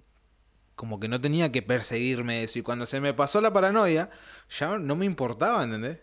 como 0.75 0.99
que 0.99 1.08
no 1.08 1.21
tenía 1.21 1.51
que 1.51 1.62
perseguirme 1.62 2.43
eso. 2.43 2.60
Y 2.60 2.63
cuando 2.63 2.86
se 2.86 2.99
me 3.01 3.13
pasó 3.13 3.39
la 3.41 3.53
paranoia, 3.53 4.10
ya 4.49 4.77
no 4.79 4.95
me 4.97 5.06
importaba, 5.06 5.63
¿entendés? 5.63 5.99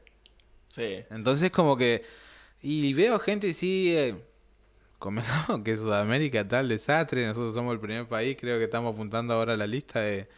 Sí. 0.68 1.04
Entonces 1.10 1.50
como 1.50 1.76
que... 1.76 2.04
Y 2.62 2.94
veo 2.94 3.18
gente 3.20 3.48
y 3.48 3.54
sí... 3.54 3.94
eh, 3.96 4.16
comentamos 4.98 5.62
que 5.64 5.76
Sudamérica 5.76 6.46
tal 6.48 6.68
desastre. 6.68 7.26
Nosotros 7.26 7.54
somos 7.54 7.74
el 7.74 7.80
primer 7.80 8.08
país. 8.08 8.36
Creo 8.40 8.58
que 8.58 8.64
estamos 8.64 8.94
apuntando 8.94 9.34
ahora 9.34 9.54
a 9.54 9.56
la 9.56 9.66
lista 9.66 10.00
de, 10.00 10.28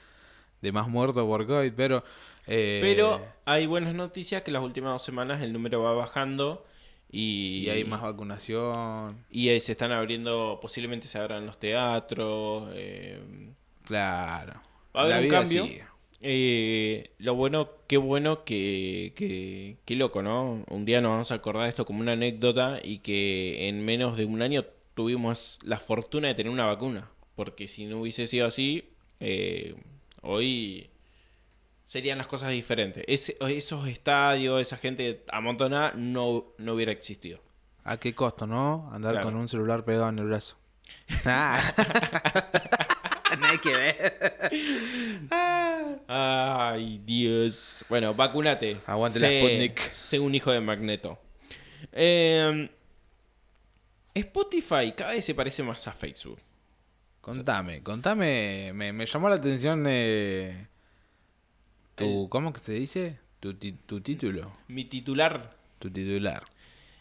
de 0.62 0.72
más 0.72 0.88
muertos 0.88 1.24
por 1.26 1.46
COVID. 1.46 1.72
Pero... 1.76 2.04
eh, 2.46 2.78
Pero 2.80 3.20
hay 3.44 3.66
buenas 3.66 3.94
noticias 3.94 4.42
que 4.42 4.50
las 4.50 4.62
últimas 4.62 4.92
dos 4.92 5.02
semanas 5.04 5.42
el 5.42 5.52
número 5.52 5.82
va 5.82 5.92
bajando 5.94 6.66
y, 7.10 7.64
Y 7.64 7.70
hay 7.70 7.84
más 7.84 8.02
vacunación. 8.02 9.24
y 9.30 9.48
ahí 9.50 9.60
se 9.60 9.72
están 9.72 9.92
abriendo, 9.92 10.58
posiblemente 10.62 11.06
se 11.08 11.18
abran 11.18 11.46
los 11.46 11.58
teatros. 11.58 12.70
eh, 12.74 13.20
Claro. 13.84 14.60
Va 14.96 15.02
a 15.02 15.04
haber 15.04 15.16
La 15.16 15.20
un 15.20 15.26
cambio. 15.28 15.74
eh, 16.20 17.12
lo 17.18 17.34
bueno, 17.34 17.70
qué 17.86 17.96
bueno 17.96 18.44
que, 18.44 19.12
que, 19.16 19.78
qué 19.84 19.96
loco, 19.96 20.22
¿no? 20.22 20.64
Un 20.68 20.84
día 20.84 21.00
nos 21.00 21.10
vamos 21.12 21.32
a 21.32 21.36
acordar 21.36 21.64
de 21.64 21.70
esto 21.70 21.86
como 21.86 22.00
una 22.00 22.12
anécdota 22.12 22.78
y 22.82 22.98
que 22.98 23.68
en 23.68 23.84
menos 23.84 24.16
de 24.16 24.26
un 24.26 24.42
año 24.42 24.64
tuvimos 24.94 25.58
la 25.62 25.78
fortuna 25.78 26.28
de 26.28 26.34
tener 26.34 26.52
una 26.52 26.66
vacuna. 26.66 27.10
Porque 27.36 27.68
si 27.68 27.86
no 27.86 28.00
hubiese 28.00 28.26
sido 28.26 28.46
así, 28.46 28.84
eh, 29.20 29.74
hoy 30.22 30.89
serían 31.90 32.18
las 32.18 32.28
cosas 32.28 32.50
diferentes. 32.52 33.02
Ese- 33.08 33.36
esos 33.40 33.88
estadios, 33.88 34.60
esa 34.60 34.76
gente 34.76 35.24
amontonada, 35.26 35.92
no, 35.96 36.54
no 36.58 36.74
hubiera 36.74 36.92
existido. 36.92 37.40
¿A 37.82 37.96
qué 37.96 38.14
costo, 38.14 38.46
no? 38.46 38.88
Andar 38.92 39.14
Claro. 39.14 39.26
con 39.26 39.34
un 39.34 39.48
celular 39.48 39.84
pegado 39.84 40.08
en 40.08 40.20
el 40.20 40.26
brazo. 40.26 40.56
Ah. 41.24 41.60
Nada 43.40 43.58
que 43.60 43.74
ver. 43.74 44.38
Ay, 46.06 47.00
Dios. 47.04 47.84
Bueno, 47.88 48.14
vacúnate. 48.14 48.80
Aguante 48.86 49.18
la 49.18 49.26
Sé- 49.26 49.40
Sputnik. 49.40 49.80
Sé 49.90 50.18
un 50.20 50.32
hijo 50.34 50.52
de 50.52 50.60
Magneto. 50.60 51.18
Eh, 51.92 52.70
Spotify 54.14 54.92
cada 54.96 55.10
vez 55.10 55.24
se 55.24 55.34
parece 55.34 55.64
más 55.64 55.88
a 55.88 55.92
Facebook. 55.92 56.38
Contame, 57.20 57.82
contame. 57.82 58.70
Me, 58.74 58.92
me 58.92 59.06
llamó 59.06 59.28
la 59.28 59.34
atención 59.36 59.84
eh, 59.88 60.68
tu... 62.04 62.28
¿Cómo 62.28 62.52
que 62.52 62.60
se 62.60 62.72
dice? 62.72 63.18
Tu, 63.40 63.54
ti- 63.54 63.72
tu 63.86 64.00
título. 64.00 64.52
Mi 64.68 64.84
titular. 64.84 65.56
Tu 65.78 65.90
titular. 65.90 66.42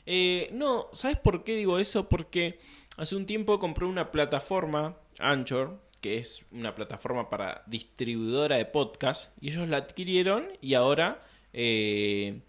Eh, 0.05 0.49
no, 0.53 0.87
¿sabes 0.93 1.17
por 1.17 1.43
qué 1.43 1.55
digo 1.55 1.79
eso? 1.79 2.07
Porque 2.09 2.59
hace 2.97 3.15
un 3.15 3.25
tiempo 3.25 3.59
compré 3.59 3.85
una 3.85 4.11
plataforma, 4.11 4.97
Anchor, 5.19 5.79
que 6.01 6.17
es 6.17 6.45
una 6.51 6.75
plataforma 6.75 7.29
para 7.29 7.63
distribuidora 7.67 8.55
de 8.55 8.65
podcast, 8.65 9.35
y 9.41 9.49
ellos 9.49 9.67
la 9.67 9.77
adquirieron 9.77 10.47
y 10.61 10.73
ahora 10.75 11.21
eh, 11.53 12.39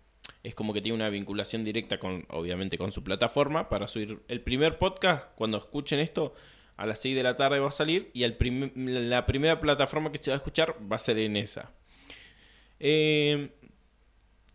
es 0.44 0.54
como 0.54 0.72
que 0.72 0.80
tiene 0.80 0.94
una 0.96 1.08
vinculación 1.10 1.64
directa 1.64 1.98
con, 1.98 2.24
obviamente, 2.30 2.78
con 2.78 2.92
su 2.92 3.02
plataforma 3.02 3.68
para 3.68 3.88
subir 3.88 4.20
el 4.28 4.40
primer 4.40 4.78
podcast. 4.78 5.24
Cuando 5.34 5.58
escuchen 5.58 5.98
esto, 5.98 6.32
a 6.76 6.86
las 6.86 7.00
6 7.00 7.16
de 7.16 7.22
la 7.24 7.36
tarde 7.36 7.58
va 7.58 7.68
a 7.68 7.72
salir 7.72 8.10
y 8.14 8.22
el 8.22 8.36
prim- 8.36 8.70
la 8.76 9.26
primera 9.26 9.58
plataforma 9.60 10.12
que 10.12 10.18
se 10.18 10.30
va 10.30 10.36
a 10.36 10.38
escuchar 10.38 10.76
va 10.90 10.96
a 10.96 11.00
ser 11.00 11.18
en 11.18 11.36
esa. 11.36 11.72
Eh, 12.80 13.50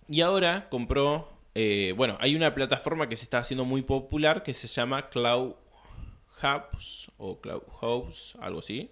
y 0.07 0.21
ahora 0.21 0.67
compró. 0.69 1.29
eh, 1.55 1.93
bueno, 1.95 2.17
hay 2.19 2.35
una 2.35 2.53
plataforma 2.53 3.07
que 3.09 3.15
se 3.15 3.23
está 3.23 3.39
haciendo 3.39 3.65
muy 3.65 3.81
popular 3.81 4.43
que 4.43 4.53
se 4.53 4.67
llama 4.67 5.09
Cloud 5.09 5.53
House 6.37 7.11
o 7.17 7.39
Cloud 7.41 7.63
House, 7.81 8.35
algo 8.41 8.59
así. 8.59 8.91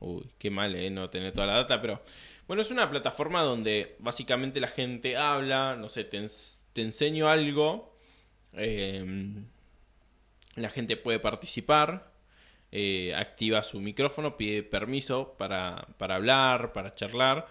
Uy, 0.00 0.26
qué 0.38 0.50
mal, 0.50 0.74
eh, 0.76 0.90
no 0.90 1.10
tener 1.10 1.32
toda 1.34 1.46
la 1.48 1.54
data, 1.56 1.80
pero 1.80 2.02
bueno, 2.48 2.62
es 2.62 2.70
una 2.70 2.90
plataforma 2.90 3.42
donde 3.42 3.96
básicamente 4.00 4.60
la 4.60 4.68
gente 4.68 5.16
habla, 5.16 5.76
no 5.76 5.88
sé, 5.88 6.04
te, 6.04 6.20
ens- 6.22 6.58
te 6.74 6.82
enseño 6.82 7.28
algo, 7.30 7.96
eh, 8.54 9.04
la 10.56 10.70
gente 10.70 10.96
puede 10.96 11.18
participar, 11.20 12.10
eh, 12.72 13.14
activa 13.14 13.62
su 13.62 13.80
micrófono, 13.80 14.36
pide 14.36 14.62
permiso 14.62 15.34
para, 15.38 15.88
para 15.98 16.16
hablar, 16.16 16.72
para 16.72 16.94
charlar. 16.94 17.46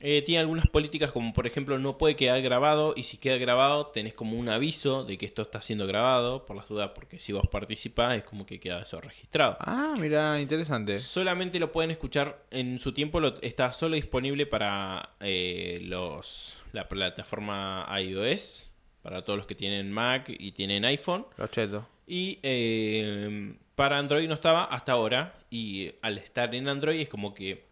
Eh, 0.00 0.22
tiene 0.22 0.40
algunas 0.40 0.66
políticas 0.66 1.12
como 1.12 1.32
por 1.32 1.46
ejemplo 1.46 1.78
no 1.78 1.96
puede 1.96 2.16
quedar 2.16 2.42
grabado 2.42 2.94
y 2.96 3.04
si 3.04 3.16
queda 3.16 3.36
grabado 3.36 3.86
tenés 3.86 4.12
como 4.12 4.36
un 4.36 4.48
aviso 4.48 5.04
de 5.04 5.16
que 5.16 5.24
esto 5.24 5.42
está 5.42 5.62
siendo 5.62 5.86
grabado 5.86 6.44
por 6.44 6.56
las 6.56 6.66
dudas 6.68 6.90
porque 6.96 7.20
si 7.20 7.32
vos 7.32 7.46
participás 7.48 8.16
es 8.16 8.24
como 8.24 8.44
que 8.44 8.58
queda 8.58 8.82
eso 8.82 9.00
registrado. 9.00 9.56
Ah, 9.60 9.94
mira, 9.96 10.40
interesante. 10.40 10.98
Solamente 10.98 11.60
lo 11.60 11.70
pueden 11.70 11.92
escuchar 11.92 12.42
en 12.50 12.80
su 12.80 12.92
tiempo, 12.92 13.20
lo, 13.20 13.34
está 13.40 13.70
solo 13.70 13.94
disponible 13.94 14.46
para 14.46 15.10
eh, 15.20 15.78
los 15.82 16.56
la 16.72 16.88
plataforma 16.88 17.86
iOS, 18.00 18.70
para 19.02 19.22
todos 19.22 19.36
los 19.38 19.46
que 19.46 19.54
tienen 19.54 19.92
Mac 19.92 20.26
y 20.28 20.52
tienen 20.52 20.84
iPhone. 20.84 21.24
Los 21.36 21.50
chetos. 21.50 21.84
Y 22.06 22.38
eh, 22.42 23.54
para 23.74 23.98
Android 23.98 24.28
no 24.28 24.34
estaba 24.34 24.64
hasta 24.64 24.92
ahora. 24.92 25.38
Y 25.50 25.92
al 26.02 26.18
estar 26.18 26.54
en 26.54 26.68
Android 26.68 27.00
es 27.00 27.08
como 27.08 27.32
que 27.32 27.64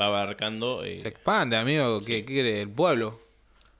va 0.00 0.06
abarcando. 0.06 0.84
eh, 0.84 0.96
Se 0.96 1.08
expande, 1.08 1.56
amigo. 1.56 2.00
¿Qué, 2.00 2.24
qué 2.24 2.24
quiere? 2.24 2.60
El 2.60 2.70
pueblo. 2.70 3.20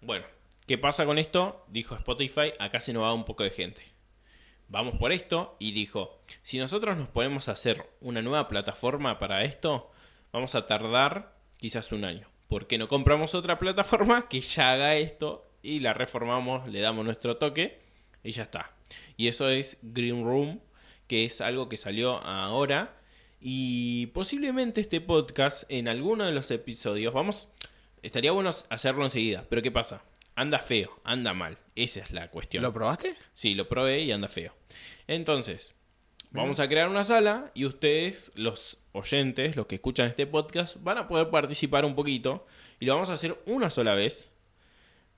Bueno, 0.01 0.25
¿qué 0.67 0.79
pasa 0.79 1.07
con 1.07 1.19
esto? 1.19 1.65
Dijo 1.69 1.95
Spotify, 1.95 2.53
acá 2.59 2.81
se 2.81 2.93
nos 2.93 3.03
va 3.05 3.13
un 3.15 3.25
poco 3.25 3.43
de 3.43 3.51
gente. 3.51 3.83
Vamos 4.69 4.97
por 4.99 5.13
esto 5.13 5.57
y 5.59 5.73
dijo, 5.73 6.19
si 6.43 6.59
nosotros 6.59 6.97
nos 6.97 7.09
ponemos 7.09 7.49
a 7.49 7.53
hacer 7.53 7.87
una 8.01 8.23
nueva 8.23 8.49
plataforma 8.49 9.19
para 9.19 9.45
esto, 9.45 9.91
vamos 10.33 10.55
a 10.55 10.67
tardar 10.67 11.35
quizás 11.59 11.93
un 11.93 12.05
año. 12.05 12.29
¿Por 12.49 12.67
qué 12.67 12.79
no 12.79 12.89
compramos 12.89 13.35
otra 13.35 13.59
plataforma 13.59 14.29
que 14.29 14.41
ya 14.41 14.73
haga 14.73 14.97
esto 14.97 15.47
y 15.63 15.81
la 15.81 15.93
reformamos, 15.93 16.69
le 16.69 16.81
damos 16.81 17.05
nuestro 17.05 17.37
toque 17.37 17.81
y 18.23 18.33
ya 18.33 18.45
está? 18.45 18.73
Y 19.17 19.29
eso 19.29 19.49
es 19.49 19.79
Green 19.83 20.25
Room, 20.25 20.61
que 21.09 21.25
es 21.25 21.41
algo 21.41 21.69
que 21.69 21.77
salió 21.77 22.17
ahora 22.19 22.97
y 23.47 24.07
posiblemente 24.07 24.81
este 24.81 25.03
podcast 25.03 25.65
en 25.69 25.87
alguno 25.87 26.25
de 26.25 26.33
los 26.33 26.51
episodios 26.51 27.13
vamos 27.13 27.51
estaría 28.03 28.33
bueno 28.33 28.49
hacerlo 28.71 29.05
enseguida, 29.05 29.45
pero 29.51 29.61
¿qué 29.61 29.71
pasa? 29.71 30.03
Anda 30.35 30.61
feo, 30.61 30.99
anda 31.05 31.35
mal. 31.35 31.59
Esa 31.77 32.01
es 32.01 32.11
la 32.11 32.31
cuestión. 32.31 32.63
¿Lo 32.63 32.73
probaste? 32.73 33.17
Sí, 33.35 33.55
lo 33.55 33.69
probé 33.69 34.01
y 34.01 34.13
anda 34.13 34.29
feo. 34.29 34.55
Entonces, 35.07 35.75
vamos 36.31 36.59
a 36.59 36.71
crear 36.71 36.89
una 36.89 37.05
sala 37.05 37.53
y 37.53 37.67
ustedes, 37.67 38.33
los 38.35 38.79
oyentes, 38.93 39.57
los 39.57 39.67
que 39.67 39.75
escuchan 39.75 40.07
este 40.07 40.27
podcast, 40.27 40.83
van 40.83 40.97
a 40.97 41.07
poder 41.07 41.29
participar 41.29 41.85
un 41.85 41.95
poquito 41.95 42.47
y 42.81 42.87
lo 42.87 42.95
vamos 42.95 43.11
a 43.11 43.13
hacer 43.13 43.39
una 43.45 43.69
sola 43.69 43.93
vez. 43.93 44.33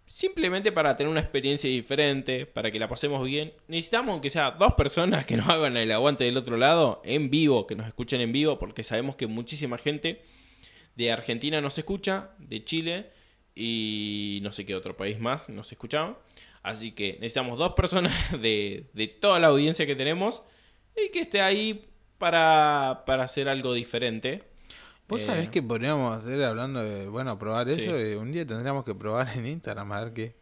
Simplemente 0.06 0.72
para 0.72 0.96
tener 0.96 1.10
una 1.10 1.20
experiencia 1.20 1.68
diferente, 1.68 2.46
para 2.46 2.70
que 2.70 2.78
la 2.78 2.88
pasemos 2.88 3.24
bien. 3.24 3.52
Necesitamos 3.68 4.20
que 4.20 4.30
sea 4.30 4.52
dos 4.52 4.74
personas 4.74 5.26
que 5.26 5.36
nos 5.36 5.48
hagan 5.48 5.76
el 5.76 5.90
aguante 5.92 6.24
del 6.24 6.36
otro 6.36 6.56
lado, 6.56 7.02
en 7.04 7.28
vivo, 7.28 7.66
que 7.66 7.74
nos 7.74 7.86
escuchen 7.86 8.20
en 8.20 8.32
vivo, 8.32 8.58
porque 8.58 8.82
sabemos 8.82 9.16
que 9.16 9.26
muchísima 9.26 9.78
gente 9.78 10.22
de 10.94 11.12
Argentina 11.12 11.60
nos 11.60 11.76
escucha, 11.76 12.30
de 12.38 12.64
Chile 12.64 13.10
y 13.54 14.40
no 14.42 14.52
sé 14.52 14.64
qué 14.64 14.74
otro 14.74 14.96
país 14.96 15.18
más 15.18 15.48
nos 15.48 15.70
escuchaba. 15.72 16.18
Así 16.62 16.92
que 16.92 17.14
necesitamos 17.14 17.58
dos 17.58 17.74
personas 17.74 18.14
de, 18.40 18.86
de 18.92 19.08
toda 19.08 19.38
la 19.38 19.48
audiencia 19.48 19.86
que 19.86 19.96
tenemos 19.96 20.42
y 20.96 21.10
que 21.10 21.20
esté 21.20 21.40
ahí 21.40 21.88
para, 22.18 23.02
para 23.06 23.24
hacer 23.24 23.48
algo 23.48 23.74
diferente. 23.74 24.42
Vos 25.08 25.20
Eh, 25.20 25.24
sabés 25.26 25.48
que 25.50 25.62
podríamos 25.62 26.16
hacer 26.18 26.42
hablando 26.42 26.82
de, 26.82 27.08
bueno, 27.08 27.38
probar 27.38 27.72
Sí. 27.72 27.80
eso. 27.82 28.00
y 28.00 28.14
un 28.14 28.32
día 28.32 28.44
tendríamos 28.46 28.84
que 28.84 28.94
probar 28.94 29.28
en 29.36 29.46
Instagram 29.46 29.92
a 29.92 30.04
ver 30.04 30.12
qué, 30.12 30.34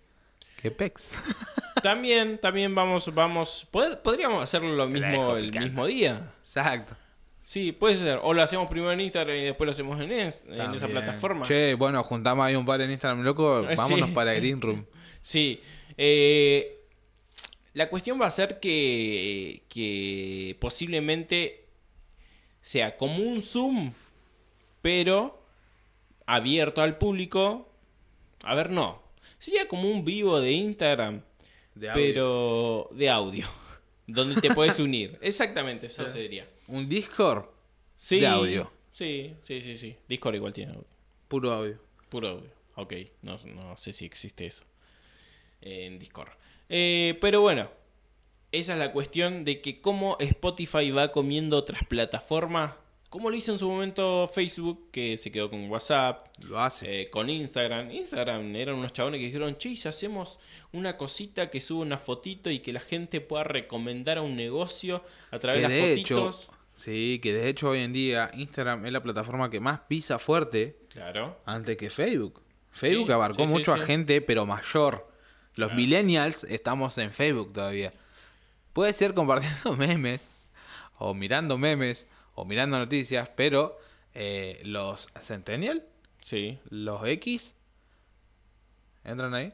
qué 0.62 0.70
pex. 0.70 1.12
También, 1.82 2.38
también 2.40 2.74
vamos, 2.74 3.12
vamos, 3.14 3.66
pod- 3.70 4.00
podríamos 4.00 4.42
hacerlo 4.42 4.74
lo 4.74 4.86
mismo 4.86 5.36
el 5.36 5.46
picando. 5.46 5.66
mismo 5.66 5.86
día. 5.86 6.32
Exacto. 6.38 6.96
Sí, 7.42 7.72
puede 7.72 7.96
ser. 7.96 8.20
O 8.22 8.32
lo 8.32 8.40
hacemos 8.42 8.70
primero 8.70 8.90
en 8.92 9.02
Instagram 9.02 9.36
y 9.36 9.42
después 9.42 9.66
lo 9.66 9.72
hacemos 9.72 10.00
en, 10.00 10.10
es- 10.12 10.42
en 10.48 10.72
esa 10.74 10.88
plataforma. 10.88 11.44
Che, 11.44 11.74
bueno, 11.74 12.02
juntamos 12.02 12.46
ahí 12.46 12.54
un 12.56 12.64
par 12.64 12.80
en 12.80 12.90
Instagram, 12.90 13.22
loco. 13.22 13.60
Eh, 13.68 13.74
Vámonos 13.76 14.08
sí. 14.08 14.14
para 14.14 14.32
Green 14.34 14.62
Room. 14.62 14.86
Sí. 15.20 15.60
eh, 15.98 16.80
la 17.74 17.90
cuestión 17.90 18.18
va 18.20 18.26
a 18.26 18.30
ser 18.30 18.60
que, 18.60 19.64
que 19.68 20.56
posiblemente 20.60 21.66
sea 22.62 22.96
como 22.96 23.18
un 23.18 23.42
Zoom, 23.42 23.92
pero 24.84 25.42
abierto 26.26 26.82
al 26.82 26.98
público. 26.98 27.72
A 28.42 28.54
ver, 28.54 28.68
no. 28.68 29.00
Sería 29.38 29.66
como 29.66 29.90
un 29.90 30.04
vivo 30.04 30.38
de 30.40 30.52
Instagram, 30.52 31.22
De 31.74 31.88
audio. 31.88 32.02
pero 32.04 32.88
de 32.92 33.08
audio. 33.08 33.46
Donde 34.06 34.38
te 34.42 34.52
puedes 34.54 34.78
unir. 34.78 35.18
Exactamente, 35.22 35.86
eso 35.86 36.06
sería. 36.06 36.46
Un 36.68 36.86
Discord, 36.86 37.46
Sí, 37.96 38.20
De 38.20 38.26
audio. 38.26 38.70
Sí, 38.92 39.34
sí, 39.42 39.62
sí, 39.62 39.74
sí. 39.74 39.96
Discord 40.06 40.34
igual 40.34 40.52
tiene 40.52 40.72
audio. 40.72 40.86
puro 41.28 41.50
audio. 41.50 41.78
Puro 42.10 42.28
audio. 42.28 42.50
Ok, 42.74 42.92
no, 43.22 43.38
no 43.38 43.78
sé 43.78 43.90
si 43.94 44.04
existe 44.04 44.44
eso 44.44 44.64
en 45.62 45.98
Discord. 45.98 46.28
Eh, 46.68 47.16
pero 47.22 47.40
bueno, 47.40 47.70
esa 48.52 48.74
es 48.74 48.78
la 48.78 48.92
cuestión 48.92 49.44
de 49.46 49.62
que 49.62 49.80
cómo 49.80 50.18
Spotify 50.20 50.90
va 50.90 51.10
comiendo 51.10 51.56
otras 51.56 51.84
plataformas. 51.88 52.74
Como 53.14 53.30
lo 53.30 53.36
hizo 53.36 53.52
en 53.52 53.58
su 53.60 53.68
momento 53.70 54.26
Facebook, 54.26 54.88
que 54.90 55.16
se 55.16 55.30
quedó 55.30 55.48
con 55.48 55.70
WhatsApp, 55.70 56.20
Lo 56.48 56.58
hace. 56.58 57.02
eh, 57.02 57.10
con 57.10 57.30
Instagram. 57.30 57.92
Instagram 57.92 58.56
eran 58.56 58.74
unos 58.74 58.92
chabones 58.92 59.20
que 59.20 59.26
dijeron, 59.26 59.56
che, 59.56 59.68
¿y 59.68 59.76
si 59.76 59.86
hacemos 59.86 60.40
una 60.72 60.96
cosita 60.96 61.48
que 61.48 61.60
sube 61.60 61.82
una 61.82 61.96
fotito 61.98 62.50
y 62.50 62.58
que 62.58 62.72
la 62.72 62.80
gente 62.80 63.20
pueda 63.20 63.44
recomendar 63.44 64.18
a 64.18 64.22
un 64.22 64.34
negocio 64.34 65.04
a 65.30 65.38
través 65.38 65.62
que 65.62 65.68
de 65.68 65.78
las 65.78 65.86
de 65.86 65.92
hecho, 65.94 66.16
fotitos. 66.24 66.50
sí, 66.74 67.20
que 67.22 67.32
de 67.32 67.48
hecho 67.48 67.70
hoy 67.70 67.82
en 67.82 67.92
día 67.92 68.32
Instagram 68.34 68.84
es 68.84 68.92
la 68.92 69.00
plataforma 69.04 69.48
que 69.48 69.60
más 69.60 69.78
pisa 69.86 70.18
fuerte 70.18 70.76
Claro. 70.88 71.38
antes 71.46 71.76
que 71.76 71.90
Facebook. 71.90 72.42
Facebook 72.72 73.06
Sí, 73.06 73.12
abarcó 73.12 73.42
sí, 73.42 73.46
sí, 73.46 73.52
mucho 73.52 73.76
sí. 73.76 73.80
a 73.80 73.86
gente, 73.86 74.20
pero 74.22 74.44
mayor. 74.44 75.08
Los 75.54 75.68
Claro. 75.68 75.74
millennials 75.80 76.42
estamos 76.50 76.98
en 76.98 77.12
Facebook 77.12 77.52
todavía. 77.52 77.92
Puede 78.72 78.92
ser 78.92 79.14
compartiendo 79.14 79.76
memes, 79.76 80.20
o 80.98 81.14
mirando 81.14 81.56
memes, 81.58 82.08
o 82.34 82.44
mirando 82.44 82.78
noticias, 82.78 83.28
pero 83.34 83.78
eh, 84.14 84.60
los 84.64 85.08
Centennial, 85.20 85.84
Sí. 86.20 86.58
los 86.70 87.06
X, 87.06 87.54
¿entran 89.04 89.34
ahí? 89.34 89.52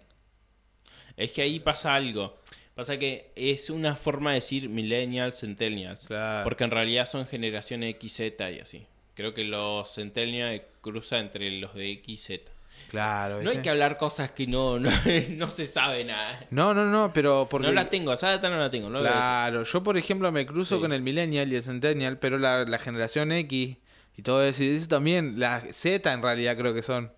Es 1.16 1.33
que 1.33 1.43
ahí 1.43 1.61
pasa 1.61 1.95
algo. 1.95 2.38
Pasa 2.75 2.99
que 2.99 3.33
es 3.35 3.69
una 3.69 3.97
forma 3.97 4.31
de 4.31 4.37
decir 4.37 4.69
millennials, 4.69 5.40
centennials. 5.40 6.07
Claro. 6.07 6.45
Porque 6.45 6.64
en 6.64 6.71
realidad 6.71 7.05
son 7.07 7.27
generaciones 7.27 7.97
XZ 8.01 8.21
y 8.55 8.61
así. 8.61 8.87
Creo 9.14 9.35
que 9.35 9.45
los 9.45 9.93
centennials 9.93 10.62
cruza 10.81 11.19
entre 11.19 11.51
los 11.61 11.75
de 11.75 12.01
XZ. 12.03 12.40
Claro. 12.89 13.43
No 13.43 13.51
hay 13.51 13.59
que 13.63 13.71
hablar 13.71 13.97
cosas 13.97 14.31
que 14.33 14.47
no, 14.47 14.79
no, 14.81 14.91
no 15.31 15.51
se 15.51 15.67
sabe 15.67 16.05
nada. 16.05 16.47
No, 16.51 16.75
no, 16.75 16.87
no, 16.87 17.13
pero 17.13 17.47
porque... 17.51 17.67
No 17.69 17.73
la 17.73 17.89
tengo, 17.91 18.13
esa 18.13 18.29
data 18.31 18.49
no 18.51 18.59
la 18.59 18.71
tengo. 18.71 18.89
No. 18.91 18.99
Claro, 19.01 19.63
yo 19.63 19.83
por 19.83 19.97
ejemplo 19.97 20.31
me 20.33 20.47
cruzo 20.47 20.77
Sí. 20.77 20.81
con 20.81 20.93
el 20.93 21.03
Millennial 21.03 21.53
y 21.53 21.57
el 21.57 21.63
Centennial, 21.63 22.19
pero 22.19 22.39
la, 22.39 22.65
la 22.65 22.79
generación 22.79 23.33
X 23.33 23.77
y 24.17 24.23
todo 24.23 24.43
eso, 24.43 24.63
y 24.65 24.69
eso 24.71 24.89
también, 24.89 25.39
la 25.39 25.61
Z 25.73 26.13
en 26.13 26.23
realidad 26.23 26.57
creo 26.57 26.75
que 26.75 26.83
son. 26.83 27.13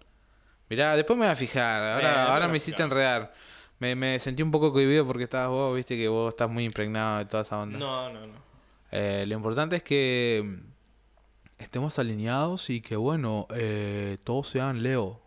Mirá, 0.69 0.95
después 0.97 1.19
me 1.19 1.25
voy 1.27 1.33
a 1.33 1.37
fijar, 1.37 1.83
ahora, 1.83 2.12
Eh, 2.12 2.29
ahora 2.29 2.49
me 2.49 2.57
hiciste 2.59 2.83
enredar. 2.83 3.33
Me, 3.79 3.95
me 3.97 4.19
sentí 4.21 4.43
un 4.43 4.51
poco 4.51 4.73
cohibido 4.73 5.07
porque 5.07 5.25
estabas 5.25 5.49
vos, 5.49 5.75
viste 5.75 5.97
que 5.97 6.07
vos 6.09 6.29
estás 6.33 6.49
muy 6.49 6.65
impregnado 6.65 7.19
de 7.19 7.25
toda 7.25 7.43
esa 7.43 7.59
onda. 7.59 7.79
No, 7.79 8.11
no, 8.12 8.27
no. 8.27 8.35
Eh, 8.91 9.25
lo 9.27 9.35
importante 9.35 9.77
es 9.77 9.83
que 9.83 10.43
mm, 10.45 11.62
estemos 11.62 11.99
alineados 11.99 12.71
y 12.71 12.81
que 12.81 12.95
bueno, 12.97 13.47
eh, 13.55 14.19
todos 14.23 14.49
sean 14.49 14.83
Leo. 14.83 15.21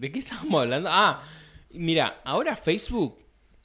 ¿De 0.00 0.10
qué 0.10 0.20
estamos 0.20 0.62
hablando? 0.62 0.88
Ah, 0.90 1.22
mira, 1.72 2.22
ahora 2.24 2.56
Facebook 2.56 3.18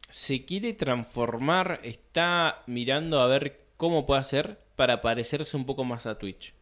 se 0.10 0.44
quiere 0.44 0.74
transformar, 0.74 1.80
está 1.82 2.62
mirando 2.68 3.22
a 3.22 3.28
ver 3.28 3.64
cómo 3.78 4.06
puede 4.06 4.20
hacer 4.20 4.60
para 4.76 5.00
parecerse 5.00 5.56
un 5.56 5.66
poco 5.66 5.86
más 5.86 6.06
a 6.06 6.18
Twitch. 6.18 6.54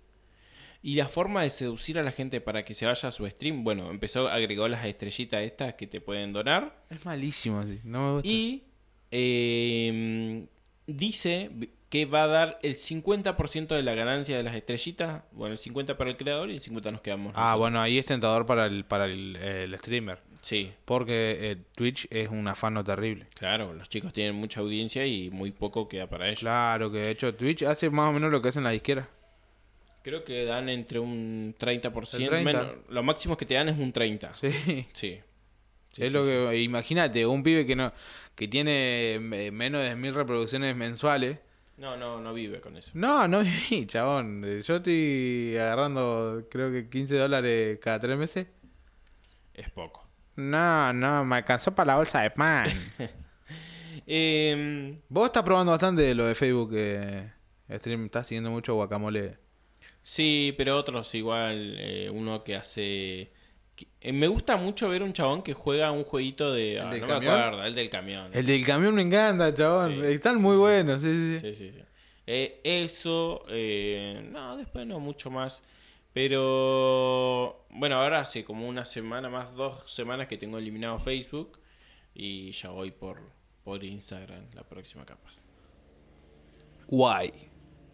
Y 0.84 0.94
la 0.94 1.10
forma 1.10 1.42
de 1.42 1.50
seducir 1.50 1.98
a 1.98 2.04
la 2.04 2.12
gente 2.12 2.40
para 2.40 2.64
que 2.64 2.76
se 2.76 2.86
vaya 2.86 3.10
a 3.10 3.12
su 3.12 3.28
stream, 3.28 3.64
bueno, 3.64 3.90
empezó, 3.90 4.28
agregó 4.28 4.68
las 4.68 4.86
estrellitas 4.86 5.42
estas 5.42 5.74
que 5.74 5.88
te 5.88 6.02
pueden 6.02 6.34
donar. 6.34 6.84
Es 6.92 7.04
malísimo 7.08 7.60
así, 7.60 7.80
no 7.84 8.06
me 8.06 8.14
gusta. 8.14 8.30
Y 8.30 8.66
eh, 9.10 10.46
dice 10.86 11.50
que 11.94 12.08
va 12.08 12.24
a 12.24 12.28
dar 12.28 12.60
el 12.64 12.76
50% 12.76 13.68
de 13.68 13.84
la 13.84 13.94
ganancia 13.94 14.36
de 14.36 14.42
las 14.42 14.56
estrellitas. 14.56 15.22
Bueno, 15.32 15.54
el 15.54 15.60
50% 15.60 15.96
para 15.96 16.10
el 16.10 16.18
creador 16.18 16.50
y 16.50 16.56
el 16.56 16.60
50% 16.60 16.92
nos 16.92 17.02
quedamos. 17.02 17.34
Ah, 17.36 17.42
nosotros. 17.42 17.60
bueno, 17.60 17.82
ahí 17.82 18.00
es 18.00 18.06
tentador 18.08 18.48
para 18.48 18.66
el, 18.66 18.84
para 18.84 19.06
el, 19.06 19.36
el 19.36 19.78
streamer. 19.78 20.18
Sí, 20.42 20.72
Porque 20.86 21.38
eh, 21.40 21.58
Twitch 21.76 22.08
es 22.10 22.30
un 22.30 22.48
afano 22.48 22.84
terrible. 22.84 23.28
Claro, 23.36 23.76
los 23.76 23.90
chicos 23.90 24.12
tienen 24.12 24.34
mucha 24.34 24.62
audiencia 24.62 25.06
y 25.06 25.30
muy 25.30 25.52
poco 25.52 25.88
queda 25.88 26.10
para 26.10 26.26
ellos. 26.30 26.40
Claro, 26.40 26.92
que 26.92 26.98
de 26.98 27.12
hecho 27.12 27.36
Twitch 27.36 27.62
hace 27.62 27.92
más 27.92 28.10
o 28.10 28.14
menos 28.14 28.32
lo 28.32 28.42
que 28.42 28.50
hacen 28.50 28.64
las 28.64 28.74
disqueras. 28.74 29.06
Creo 30.02 30.24
que 30.24 30.46
dan 30.46 30.70
entre 30.70 30.98
un 30.98 31.54
30%. 31.60 32.18
El 32.20 32.28
30. 32.28 32.44
menos- 32.44 32.76
lo 32.90 33.04
máximo 33.04 33.38
que 33.38 33.46
te 33.46 33.54
dan 33.54 33.70
es 33.70 33.78
un 33.78 33.94
30%. 33.94 34.32
Sí. 34.34 34.50
Sí. 34.94 35.20
Sí, 35.92 36.02
es 36.02 36.10
sí, 36.10 36.14
lo 36.16 36.24
sí. 36.24 36.32
que 36.32 36.60
imagínate, 36.64 37.24
un 37.28 37.44
pibe 37.44 37.68
que 37.68 37.76
no 37.76 37.94
que 38.34 38.48
tiene 38.48 39.14
eh, 39.14 39.52
menos 39.52 39.84
de 39.84 39.96
mil 39.96 40.16
reproducciones 40.16 40.76
mensuales. 40.76 41.38
No, 41.78 41.98
no, 41.98 42.20
no 42.22 42.34
vive 42.34 42.62
con 42.62 42.78
eso. 42.78 42.92
No, 42.94 43.28
no 43.28 43.42
viví, 43.42 43.86
chabón. 43.88 44.44
Yo 44.62 44.76
estoy 44.78 45.58
agarrando 45.60 46.48
creo 46.50 46.72
que 46.72 46.90
15 46.90 47.18
dólares 47.18 47.80
cada 47.82 48.00
tres 48.00 48.18
meses. 48.18 48.48
Es 49.54 49.70
poco. 49.72 50.08
No, 50.36 50.92
no, 50.94 51.26
me 51.26 51.38
alcanzó 51.38 51.74
para 51.76 51.88
la 51.94 51.98
bolsa 51.98 52.22
de 52.22 52.32
pan. 52.32 52.70
Eh, 54.06 55.00
Vos 55.08 55.28
estás 55.28 55.44
probando 55.44 55.72
bastante 55.72 56.14
lo 56.16 56.26
de 56.26 56.36
Facebook. 56.36 56.72
Eh, 56.76 57.32
stream, 57.78 58.06
estás 58.06 58.28
siguiendo 58.28 58.50
mucho 58.50 58.74
guacamole. 58.76 59.38
sí, 60.02 60.54
pero 60.58 60.78
otros 60.78 61.14
igual. 61.16 61.76
eh, 61.80 62.10
uno 62.10 62.44
que 62.44 62.56
hace... 62.56 63.32
eh, 64.02 64.14
me 64.14 64.28
gusta 64.28 64.58
mucho 64.58 64.90
ver 64.90 65.02
un 65.04 65.14
chabón 65.14 65.42
que 65.44 65.54
juega 65.54 65.92
un 65.92 66.04
jueguito 66.04 66.52
de... 66.54 66.80
ah, 66.80 66.90
del 66.92 67.02
no 67.02 67.08
camión? 67.08 67.34
me 67.34 67.40
acuerdo, 67.40 67.64
el 67.66 67.76
del 67.76 67.90
camión. 67.90 68.32
El 68.34 68.46
del 68.46 68.66
camión 68.66 68.96
me 68.96 69.02
encanta, 69.02 69.54
chabón. 69.54 69.96
Sí, 69.96 70.06
Están 70.08 70.42
muy 70.42 70.56
sí. 70.56 70.60
buenos, 70.62 71.02
sí, 71.02 71.40
sí, 71.40 71.54
sí. 71.54 71.72
Eh, 72.26 72.62
eso, 72.64 73.44
eh, 73.50 74.28
no, 74.32 74.56
después 74.58 74.86
no 74.88 75.00
mucho 75.00 75.30
más. 75.30 75.64
Pero 76.14 77.66
bueno, 77.72 77.96
ahora 78.02 78.20
hace 78.20 78.44
como 78.46 78.68
una 78.68 78.86
semana 78.86 79.30
más, 79.30 79.56
dos 79.56 79.92
semanas 79.92 80.28
que 80.28 80.38
tengo 80.38 80.58
eliminado 80.60 81.00
Facebook 81.00 81.60
y 82.14 82.52
ya 82.52 82.70
voy 82.70 82.92
por, 82.92 83.20
por 83.64 83.84
Instagram 83.84 84.46
la 84.54 84.64
próxima 84.64 85.06
capaz. 85.06 85.44
Guay. 86.88 87.32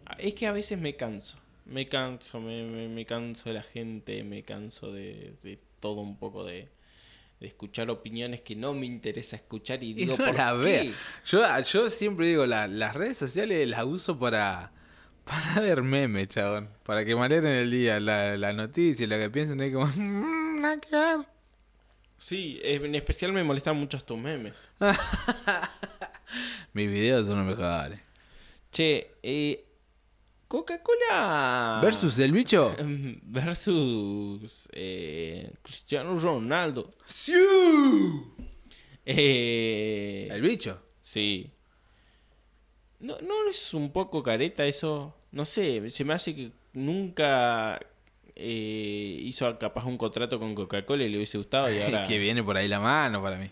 Ah, 0.06 0.16
Es 0.18 0.34
que 0.34 0.46
a 0.46 0.52
veces 0.52 0.78
me 0.78 0.96
canso, 0.96 1.38
me 1.64 1.88
canso, 1.88 2.40
me, 2.40 2.62
me- 2.64 2.88
me 2.88 3.06
canso 3.06 3.48
de 3.48 3.54
la 3.54 3.62
gente, 3.62 4.22
me 4.24 4.42
canso 4.42 4.92
de, 4.92 5.34
de 5.42 5.58
todo 5.80 6.00
un 6.00 6.16
poco 6.18 6.44
de, 6.44 6.68
de 7.40 7.46
escuchar 7.46 7.90
opiniones 7.90 8.40
que 8.42 8.54
no 8.56 8.74
me 8.74 8.86
interesa 8.86 9.36
escuchar 9.36 9.82
y 9.82 9.90
Y 9.90 9.94
digo, 9.94 10.16
no 10.16 10.24
¿por 10.24 10.34
la 10.34 10.52
qué? 10.52 10.58
vea. 10.58 10.92
Yo, 11.26 11.60
yo 11.62 11.90
siempre 11.90 12.26
digo, 12.28 12.46
la- 12.46 12.68
las 12.68 12.94
redes 12.94 13.16
sociales 13.18 13.66
las 13.68 13.84
uso 13.84 14.18
para, 14.18 14.72
para 15.24 15.60
ver 15.60 15.82
memes, 15.82 16.28
chabón. 16.28 16.68
Para 16.84 17.04
que 17.04 17.16
manejen 17.16 17.46
el 17.46 17.70
día, 17.70 17.98
la, 18.00 18.36
la 18.36 18.52
noticia, 18.52 19.06
lo 19.06 19.18
que 19.18 19.30
piensen 19.30 19.60
ahí 19.60 19.72
como... 19.72 19.86
"Mm, 19.96 20.60
nada 20.60 20.80
que 20.80 20.94
ver". 20.94 21.18
Sí, 22.18 22.60
en 22.62 22.94
especial 22.94 23.32
me 23.32 23.42
molestan 23.42 23.76
mucho 23.78 23.98
tus 24.04 24.18
memes. 24.18 24.70
Mis 26.74 26.88
videos 26.90 27.26
son 27.26 27.38
los 27.46 27.56
mejores. 27.58 27.98
Che, 28.70 29.14
eh, 29.22 29.64
Coca-Cola 30.50 31.78
Versus 31.80 32.18
el 32.18 32.32
bicho. 32.32 32.74
versus 33.22 34.68
eh, 34.72 35.52
Cristiano 35.62 36.18
Ronaldo. 36.18 36.90
¡Siu! 37.04 38.34
Eh, 39.06 40.26
El 40.28 40.42
bicho. 40.42 40.82
Sí. 41.00 41.52
¿No, 42.98 43.16
¿No 43.20 43.48
es 43.48 43.72
un 43.74 43.92
poco 43.92 44.24
careta 44.24 44.66
eso? 44.66 45.14
No 45.30 45.44
sé, 45.44 45.88
se 45.88 46.04
me 46.04 46.14
hace 46.14 46.34
que 46.34 46.50
nunca 46.72 47.78
eh, 48.34 49.20
hizo 49.22 49.56
capaz 49.56 49.84
un 49.84 49.96
contrato 49.96 50.40
con 50.40 50.56
Coca-Cola 50.56 51.04
y 51.04 51.10
le 51.10 51.18
hubiese 51.18 51.38
gustado 51.38 51.72
y 51.72 51.78
ahora... 51.82 52.02
que 52.02 52.18
viene 52.18 52.42
por 52.42 52.56
ahí 52.56 52.66
la 52.66 52.80
mano 52.80 53.22
para 53.22 53.36
mí. 53.38 53.48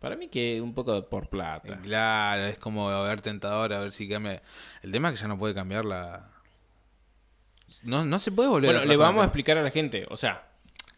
Para 0.00 0.16
mí 0.16 0.28
que 0.28 0.60
un 0.60 0.74
poco 0.74 1.08
por 1.08 1.28
plata. 1.28 1.80
Claro, 1.82 2.46
es 2.46 2.58
como 2.58 2.90
a 2.90 3.02
ver 3.08 3.22
tentador, 3.22 3.72
a 3.72 3.80
ver 3.80 3.92
si 3.92 4.08
cambia. 4.08 4.42
El 4.82 4.92
tema 4.92 5.08
es 5.08 5.14
que 5.14 5.20
ya 5.22 5.28
no 5.28 5.38
puede 5.38 5.54
cambiar 5.54 5.84
la. 5.84 6.30
No, 7.82 8.04
no 8.04 8.18
se 8.18 8.30
puede 8.30 8.48
volver 8.48 8.68
Bueno, 8.68 8.78
atrás 8.78 8.88
le 8.88 8.96
vamos 8.96 9.22
a 9.22 9.24
explicar 9.24 9.58
a 9.58 9.62
la 9.62 9.70
gente. 9.70 10.06
O 10.10 10.16
sea, 10.16 10.46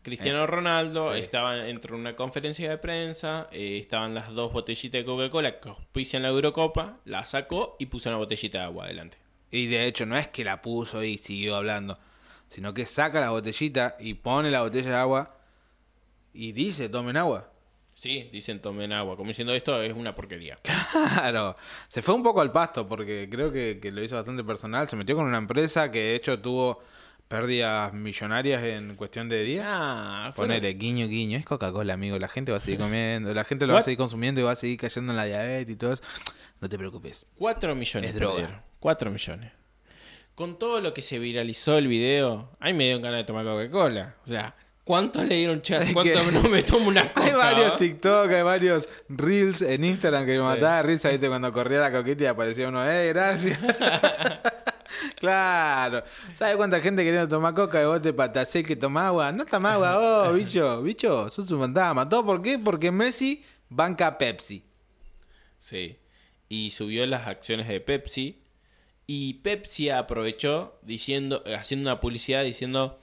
Cristiano 0.03 0.47
Ronaldo 0.47 1.13
sí. 1.13 1.21
estaba 1.21 1.55
dentro 1.55 1.95
de 1.95 2.01
una 2.01 2.17
conferencia 2.17 2.71
de 2.71 2.79
prensa, 2.79 3.49
eh, 3.53 3.79
estaban 3.79 4.15
las 4.15 4.33
dos 4.33 4.53
botellitas 4.53 5.01
de 5.01 5.05
Coca-Cola 5.05 5.61
que 5.61 5.69
auspician 5.69 6.23
la 6.23 6.29
Eurocopa, 6.29 6.99
la 7.05 7.25
sacó 7.25 7.77
y 7.79 7.87
puso 7.87 8.09
una 8.09 8.19
botellita 8.19 8.59
de 8.59 8.65
agua 8.65 8.85
adelante. 8.85 9.19
Y 9.51 9.67
de 9.67 9.87
hecho, 9.87 10.07
no 10.07 10.17
es 10.17 10.29
que 10.29 10.45
la 10.45 10.63
puso 10.63 11.03
y 11.03 11.19
siguió 11.19 11.57
hablando, 11.57 11.99
sino 12.49 12.75
que 12.75 12.87
saca 12.87 13.21
la 13.21 13.31
botellita 13.31 13.97
y 13.99 14.15
pone 14.15 14.51
la 14.51 14.63
botella 14.63 14.91
de 14.91 14.97
agua 14.97 15.37
y 16.33 16.53
dice: 16.53 16.89
tomen 16.89 17.17
agua. 17.17 17.53
Sí, 17.99 18.29
dicen 18.31 18.61
tomen 18.63 18.93
agua, 18.93 19.17
como 19.17 19.27
diciendo 19.27 19.53
esto 19.53 19.83
es 19.83 19.93
una 19.93 20.15
porquería. 20.15 20.57
Claro, 21.15 21.57
se 21.89 22.01
fue 22.01 22.15
un 22.15 22.23
poco 22.23 22.41
al 22.41 22.53
pasto 22.53 22.87
porque 22.87 23.29
creo 23.29 23.51
que, 23.51 23.81
que 23.83 23.91
lo 23.91 24.01
hizo 24.05 24.15
bastante 24.15 24.45
personal. 24.45 24.87
Se 24.87 24.95
metió 24.95 25.17
con 25.17 25.25
una 25.27 25.39
empresa 25.39 25.91
que 25.91 25.99
de 25.99 26.15
hecho 26.15 26.41
tuvo 26.41 26.81
pérdidas 27.27 27.93
millonarias 27.93 28.63
en 28.63 28.95
cuestión 28.95 29.29
de 29.29 29.43
días. 29.43 29.67
Ah, 29.69 30.33
Ponele 30.37 30.75
guiño, 30.75 31.09
guiño. 31.09 31.39
Es 31.39 31.45
Coca-Cola, 31.45 31.95
amigo. 31.95 32.17
La 32.21 32.29
gente 32.29 32.53
va 32.53 32.59
a 32.59 32.61
seguir 32.61 32.79
comiendo. 32.87 33.35
La 33.35 33.43
gente 33.43 33.67
lo 33.67 33.73
va 33.73 33.81
a 33.81 33.83
seguir 33.83 33.99
consumiendo 33.99 34.41
y 34.41 34.45
va 34.45 34.53
a 34.53 34.57
seguir 34.57 34.79
cayendo 34.79 35.11
en 35.11 35.17
la 35.17 35.25
diabetes 35.25 35.75
y 35.75 35.77
todo 35.77 35.95
eso. 35.95 36.03
No 36.61 36.69
te 36.69 36.79
preocupes. 36.79 37.27
4 37.37 37.75
millones. 37.75 38.11
Es 38.11 38.15
droga. 38.15 38.37
perdieron. 38.37 38.63
4 38.79 39.11
millones. 39.11 39.53
Con 40.37 40.57
todo 40.57 40.81
lo 40.81 40.95
que 40.95 41.03
se 41.03 41.19
viralizó 41.19 41.77
el 41.77 41.89
video, 41.89 42.57
a 42.61 42.67
mí 42.67 42.75
me 42.75 42.85
dieron 42.85 43.03
ganas 43.03 43.19
de 43.19 43.25
tomar 43.25 43.45
Coca-Cola. 43.45 44.15
O 44.25 44.29
sea, 44.29 44.55
¿cuántos 44.89 45.25
le 45.27 45.37
dieron 45.37 45.61
chance? 45.61 45.89
Es 45.89 45.93
¿Cuánto 45.93 46.25
que- 46.25 46.33
no 46.33 46.43
me 46.49 46.63
tomo 46.63 46.89
una 46.89 47.13
coca? 47.13 47.27
Hay 47.27 47.33
varios 47.33 47.73
va? 47.73 47.77
TikTok, 47.77 48.31
hay 48.33 48.43
varios 48.43 48.89
Reels 49.11 49.61
en 49.63 49.85
Instagram 49.85 50.25
que 50.25 50.33
me 50.33 50.39
Sí. 50.39 50.45
mataba 50.45 50.83
risa, 50.83 51.11
¿viste? 51.11 51.29
Cuando 51.29 51.53
corría 51.53 51.81
la 51.81 51.93
coquita 51.93 52.25
y 52.25 52.27
aparecía 52.27 52.69
uno, 52.69 52.85
¡eh, 52.91 53.09
gracias! 53.09 53.59
claro. 55.17 56.03
¿Sabes 56.33 56.57
cuánta 56.57 56.81
gente 56.81 57.05
queriendo 57.05 57.29
tomar 57.29 57.55
coca 57.55 57.83
y 57.83 57.87
vos 57.87 58.01
te 58.03 58.13
patacés 58.13 58.67
que 58.67 58.77
toma 58.77 59.09
agua? 59.09 59.33
No 59.33 59.45
toma 59.45 59.75
agua, 59.75 59.99
vos, 60.29 60.35
bicho, 60.35 60.83
bicho, 60.83 61.31
sos 61.31 61.51
un 61.51 61.61
fantasma. 61.61 62.09
¿Todo 62.09 62.25
por 62.25 62.43
qué? 62.43 62.59
Porque 62.59 62.91
Messi 62.91 63.45
banca 63.69 64.17
Pepsi. 64.19 64.65
Sí. 65.59 65.99
Y 66.49 66.71
subió 66.71 67.07
las 67.07 67.27
acciones 67.29 67.69
de 67.69 67.81
Pepsi. 67.81 68.43
Y 69.07 69.35
Pepsi 69.35 69.91
aprovechó 69.91 70.79
diciendo, 70.83 71.43
haciendo 71.59 71.91
una 71.91 72.01
publicidad 72.01 72.43
diciendo, 72.45 72.99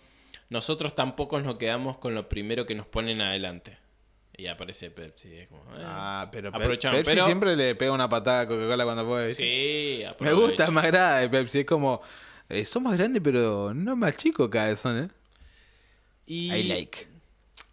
nosotros 0.49 0.95
tampoco 0.95 1.39
nos 1.41 1.57
quedamos 1.57 1.97
con 1.97 2.13
lo 2.15 2.29
primero 2.29 2.65
que 2.65 2.75
nos 2.75 2.85
ponen 2.87 3.21
adelante. 3.21 3.77
Y 4.37 4.47
aparece 4.47 4.91
Pepsi. 4.91 5.33
Es 5.33 5.47
como, 5.47 5.63
eh. 5.75 5.81
Ah, 5.83 6.27
pero 6.31 6.51
Pe- 6.51 6.59
Pepsi 6.67 6.89
pero- 7.05 7.25
siempre 7.25 7.55
le 7.55 7.73
pega 7.75 7.93
una 7.93 8.09
patada 8.09 8.41
a 8.41 8.47
Coca-Cola 8.47 8.83
cuando 8.83 9.05
puede. 9.07 9.33
Sí, 9.33 10.03
Me 10.19 10.33
gusta, 10.33 10.69
me 10.71 10.81
agrada 10.81 11.19
de 11.19 11.29
Pepsi. 11.29 11.59
Es 11.59 11.65
como, 11.65 12.01
eh, 12.49 12.65
son 12.65 12.83
más 12.83 12.97
grandes, 12.97 13.21
pero 13.23 13.73
no 13.73 13.95
más 13.95 14.17
chicos 14.17 14.49
cada 14.49 14.69
vez 14.69 14.79
son, 14.79 15.03
¿eh? 15.05 15.09
Y 16.27 16.51
I 16.53 16.63
like. 16.63 17.07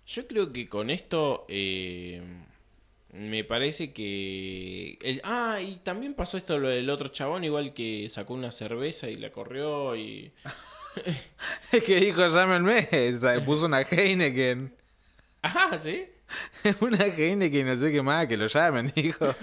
Yo 0.06 0.26
creo 0.28 0.52
que 0.52 0.68
con 0.68 0.90
esto 0.90 1.46
eh, 1.48 2.22
me 3.12 3.42
parece 3.44 3.92
que... 3.92 4.98
el- 5.02 5.20
ah, 5.24 5.58
y 5.60 5.76
también 5.76 6.14
pasó 6.14 6.36
esto 6.38 6.58
lo 6.58 6.68
del 6.68 6.88
otro 6.90 7.08
chabón, 7.08 7.42
igual 7.44 7.74
que 7.74 8.08
sacó 8.08 8.34
una 8.34 8.52
cerveza 8.52 9.08
y 9.08 9.16
la 9.16 9.30
corrió 9.32 9.96
y... 9.96 10.32
Es 11.72 11.82
que 11.82 12.00
dijo, 12.00 12.28
llámenme. 12.28 12.82
Se 12.90 13.40
puso 13.40 13.66
una 13.66 13.80
Heineken. 13.82 14.74
Ajá, 15.42 15.78
¿sí? 15.82 16.06
Una 16.80 17.04
Heineken, 17.04 17.66
no 17.66 17.76
sé 17.76 17.92
qué 17.92 18.02
más, 18.02 18.26
que 18.26 18.36
lo 18.36 18.46
llamen, 18.46 18.92
dijo. 18.94 19.34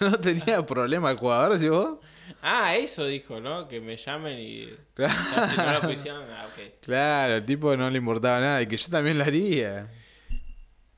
No 0.00 0.18
tenía 0.18 0.64
problema 0.64 1.10
el 1.10 1.16
jugador, 1.16 1.58
si 1.58 1.68
vos. 1.68 1.98
Ah, 2.42 2.76
eso 2.76 3.06
dijo, 3.06 3.40
¿no? 3.40 3.68
Que 3.68 3.80
me 3.80 3.96
llamen 3.96 4.38
y... 4.38 4.66
ya, 4.98 5.48
si 5.48 5.56
no 5.56 5.72
lo 5.72 5.80
pusieron, 5.82 6.30
ah, 6.30 6.46
ok. 6.46 6.80
Claro, 6.80 7.36
el 7.36 7.46
tipo 7.46 7.76
no 7.76 7.88
le 7.88 7.98
importaba 7.98 8.40
nada 8.40 8.62
y 8.62 8.66
que 8.66 8.76
yo 8.76 8.88
también 8.88 9.18
lo 9.18 9.24
haría. 9.24 9.90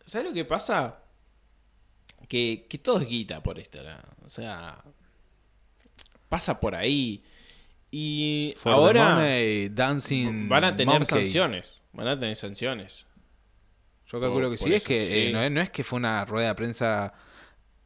¿Sabes 0.05 0.29
lo 0.29 0.33
que 0.33 0.45
pasa? 0.45 0.99
Que, 2.29 2.67
que 2.69 2.79
todo 2.79 3.01
es 3.01 3.09
guita 3.09 3.43
por 3.43 3.59
esto, 3.59 3.83
¿no? 3.83 4.27
O 4.27 4.31
sea... 4.31 4.83
Pasa 6.29 6.59
por 6.59 6.75
ahí. 6.75 7.23
Y 7.99 8.55
For 8.59 8.73
ahora... 8.75 9.15
money, 9.15 9.71
dancing 9.71 10.49
Van 10.51 10.65
a 10.65 10.77
tener 10.77 10.99
monkey. 11.01 11.31
sanciones. 11.31 11.81
Van 11.95 12.07
a 12.09 12.21
tener 12.21 12.37
sanciones. 12.37 13.07
Yo 14.07 14.21
calculo 14.21 14.51
que 14.51 14.59
sí. 14.59 14.75
Es 14.75 14.85
que 14.85 15.03
eh, 15.05 15.27
sí. 15.29 15.33
no, 15.33 15.41
es, 15.43 15.51
no 15.51 15.63
es 15.63 15.71
que 15.71 15.83
fue 15.83 15.97
una 15.99 16.23
rueda 16.27 16.49
de 16.49 16.55
prensa 16.55 17.15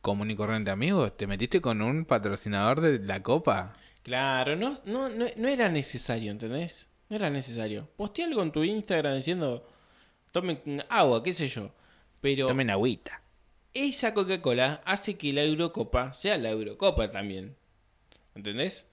común 0.01 0.29
y 0.33 0.35
corriente, 0.35 0.73
amigo. 0.73 1.13
Te 1.13 1.29
metiste 1.29 1.61
con 1.61 1.81
un 1.81 2.05
patrocinador 2.05 2.81
de 2.81 2.99
la 3.07 3.23
copa. 3.23 3.73
Claro, 4.03 4.57
no, 4.57 4.73
no, 4.87 5.09
no, 5.11 5.27
no 5.37 5.49
era 5.49 5.69
necesario, 5.69 6.33
¿entendés? 6.33 6.91
No 7.09 7.15
era 7.15 7.31
necesario. 7.31 7.89
Posté 7.97 8.25
algo 8.25 8.43
en 8.43 8.51
tu 8.51 8.65
Instagram 8.65 9.15
diciendo, 9.15 9.65
tomen 10.33 10.83
agua, 10.89 11.23
qué 11.23 11.33
sé 11.33 11.47
yo. 11.47 11.71
Pero 12.21 12.47
Tomen 12.47 12.69
agüita. 12.71 13.23
esa 13.73 14.13
Coca-Cola 14.13 14.83
hace 14.85 15.17
que 15.17 15.33
la 15.33 15.45
Eurocopa 15.45 16.13
sea 16.13 16.37
la 16.37 16.51
Eurocopa 16.51 17.09
también. 17.11 17.55
¿Entendés? 18.35 18.90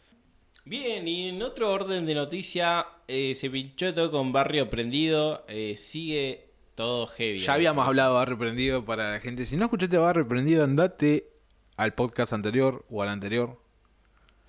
Bien, 0.69 1.07
y 1.07 1.29
en 1.29 1.41
otro 1.41 1.71
orden 1.71 2.05
de 2.05 2.13
noticia, 2.13 2.85
eh, 3.07 3.33
se 3.35 3.49
pinchó 3.49 3.93
todo 3.93 4.11
con 4.11 4.31
Barrio 4.33 4.69
Prendido. 4.69 5.45
eh, 5.47 5.75
sigue 5.77 6.49
todo 6.75 7.07
heavy. 7.07 7.39
Ya 7.39 7.53
habíamos 7.53 7.87
hablado 7.87 8.13
de 8.13 8.19
Barrio 8.19 8.37
Prendido 8.37 8.85
para 8.85 9.11
la 9.13 9.19
gente. 9.21 9.45
Si 9.45 9.55
no 9.55 9.65
escuchaste 9.65 9.97
Barrio 9.97 10.27
Prendido, 10.27 10.63
andate 10.65 11.29
al 11.77 11.93
podcast 11.93 12.33
anterior 12.33 12.85
o 12.89 13.01
al 13.01 13.09
anterior. 13.09 13.61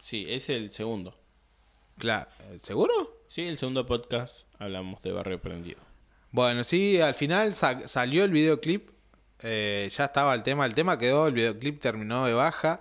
Sí, 0.01 0.27
es 0.29 0.49
el 0.49 0.73
segundo. 0.73 1.15
Claro, 1.99 2.29
¿seguro? 2.63 2.93
Sí, 3.29 3.43
el 3.47 3.57
segundo 3.57 3.87
podcast 3.87 4.49
hablamos 4.61 5.01
de 5.03 5.13
Barrio 5.13 5.41
Prendido. 5.41 5.79
Bueno, 6.33 6.65
sí, 6.65 7.01
al 7.01 7.15
final 7.15 7.55
sa- 7.55 7.87
salió 7.87 8.25
el 8.25 8.31
videoclip. 8.33 8.91
eh, 9.43 9.89
ya 9.97 10.07
estaba 10.07 10.35
el 10.35 10.43
tema. 10.43 10.67
El 10.67 10.75
tema 10.75 10.99
quedó, 10.99 11.29
el 11.29 11.35
videoclip 11.35 11.81
terminó 11.81 12.27
de 12.27 12.33
baja. 12.35 12.81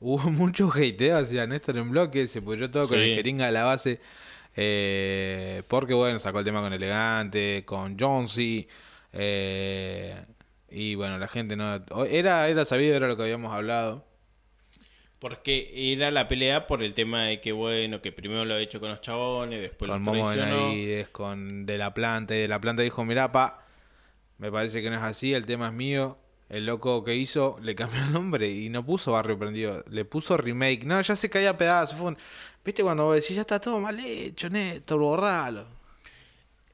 Hubo 0.00 0.18
mucho 0.30 0.70
hateo 0.72 1.18
hacia 1.18 1.46
Néstor 1.46 1.78
en 1.78 1.90
bloque. 1.90 2.28
Se 2.28 2.42
pudrió 2.42 2.70
todo 2.70 2.88
con 2.88 2.98
el 2.98 3.14
jeringa 3.14 3.48
a 3.48 3.50
la 3.50 3.64
base. 3.64 4.00
eh, 4.56 5.62
porque, 5.68 5.94
bueno, 5.94 6.18
sacó 6.18 6.38
el 6.40 6.44
tema 6.44 6.60
con 6.60 6.72
Elegante, 6.72 7.62
con 7.66 7.98
Jonesy. 7.98 8.68
eh, 9.12 10.14
y 10.70 10.94
bueno, 10.96 11.18
la 11.18 11.28
gente 11.28 11.56
no. 11.56 11.82
Era, 12.06 12.48
era 12.48 12.64
sabido, 12.64 12.94
era 12.96 13.08
lo 13.08 13.16
que 13.16 13.22
habíamos 13.22 13.52
hablado. 13.54 14.04
Porque 15.18 15.72
era 15.92 16.10
la 16.12 16.28
pelea 16.28 16.66
por 16.68 16.82
el 16.82 16.94
tema 16.94 17.24
de 17.24 17.40
que, 17.40 17.50
bueno, 17.52 18.00
que 18.00 18.12
primero 18.12 18.44
lo 18.44 18.54
ha 18.54 18.60
hecho 18.60 18.78
con 18.80 18.90
los 18.90 19.00
chabones, 19.00 19.60
después 19.60 19.90
con 19.90 20.02
Momo 20.02 20.30
traicionó. 20.32 20.68
Benavides, 20.68 21.08
con 21.08 21.66
De 21.66 21.76
La 21.78 21.92
Planta. 21.94 22.36
Y 22.36 22.40
De 22.40 22.48
La 22.48 22.60
Planta 22.60 22.82
dijo: 22.82 23.04
Mirá, 23.04 23.32
pa, 23.32 23.66
me 24.38 24.50
parece 24.52 24.82
que 24.82 24.90
no 24.90 24.96
es 24.96 25.02
así. 25.02 25.34
El 25.34 25.46
tema 25.46 25.68
es 25.68 25.72
mío. 25.74 26.18
El 26.48 26.66
loco 26.66 27.04
que 27.04 27.14
hizo 27.14 27.58
le 27.62 27.74
cambió 27.74 28.02
el 28.02 28.12
nombre 28.12 28.50
y 28.50 28.68
no 28.68 28.84
puso 28.84 29.12
Barrio 29.12 29.38
Prendido, 29.38 29.84
le 29.90 30.04
puso 30.04 30.36
remake. 30.36 30.84
No, 30.84 31.00
ya 31.00 31.16
se 31.16 31.30
caía 31.30 31.50
a 31.50 31.58
pedazos. 31.58 32.16
¿Viste 32.64 32.82
cuando 32.82 33.04
vos 33.04 33.16
decís, 33.16 33.36
ya 33.36 33.42
está 33.42 33.60
todo 33.60 33.80
mal 33.80 33.98
hecho, 34.00 34.50
Néstor, 34.50 35.00
borralo? 35.00 35.66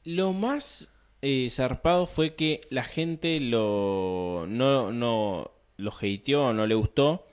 Lo 0.05 0.33
más 0.33 0.91
eh, 1.23 1.49
zarpado 1.51 2.07
fue 2.07 2.35
que 2.35 2.61
la 2.71 2.85
gente 2.85 3.41
lo 3.41 4.45
no, 4.49 4.93
no 4.93 5.51
lo 5.77 5.91
hateó, 5.93 6.53
no 6.53 6.67
le 6.67 6.75
gustó. 6.75 7.27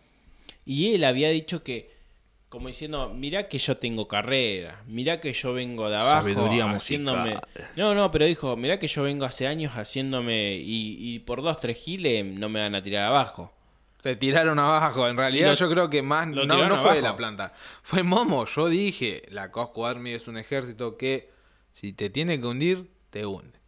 Y 0.65 0.93
él 0.93 1.03
había 1.03 1.29
dicho 1.29 1.63
que, 1.63 1.90
como 2.51 2.67
diciendo, 2.67 3.13
mirá 3.13 3.47
que 3.47 3.57
yo 3.59 3.77
tengo 3.77 4.09
carrera, 4.09 4.83
mirá 4.85 5.21
que 5.21 5.31
yo 5.31 5.53
vengo 5.53 5.89
de 5.89 5.95
abajo 5.95 6.23
Sabiduría 6.23 6.69
haciéndome... 6.69 7.29
musical. 7.31 7.69
No, 7.77 7.95
no, 7.95 8.11
pero 8.11 8.25
dijo, 8.25 8.57
mirá 8.57 8.77
que 8.77 8.89
yo 8.89 9.03
vengo 9.03 9.23
hace 9.23 9.47
años 9.47 9.71
haciéndome 9.77 10.55
y, 10.57 10.97
y 10.99 11.19
por 11.19 11.41
dos, 11.41 11.61
tres 11.61 11.77
giles 11.77 12.25
no 12.25 12.49
me 12.49 12.59
van 12.59 12.75
a 12.75 12.83
tirar 12.83 13.05
abajo. 13.05 13.53
Te 14.01 14.17
tiraron 14.17 14.59
abajo. 14.59 15.07
En 15.07 15.15
realidad, 15.15 15.51
lo- 15.51 15.55
yo 15.55 15.69
creo 15.69 15.89
que 15.89 16.01
más. 16.01 16.27
No, 16.27 16.77
fue 16.77 16.95
de 16.95 17.01
la 17.01 17.15
planta. 17.15 17.53
Fue 17.83 18.03
Momo. 18.03 18.45
Yo 18.45 18.67
dije: 18.67 19.23
la 19.29 19.49
Cosco 19.51 19.87
Army 19.87 20.11
es 20.11 20.27
un 20.27 20.37
ejército 20.37 20.97
que, 20.97 21.29
si 21.71 21.93
te 21.93 22.09
tiene 22.09 22.37
que 22.41 22.47
hundir, 22.47 22.91
te 23.11 23.25
hunde. 23.25 23.59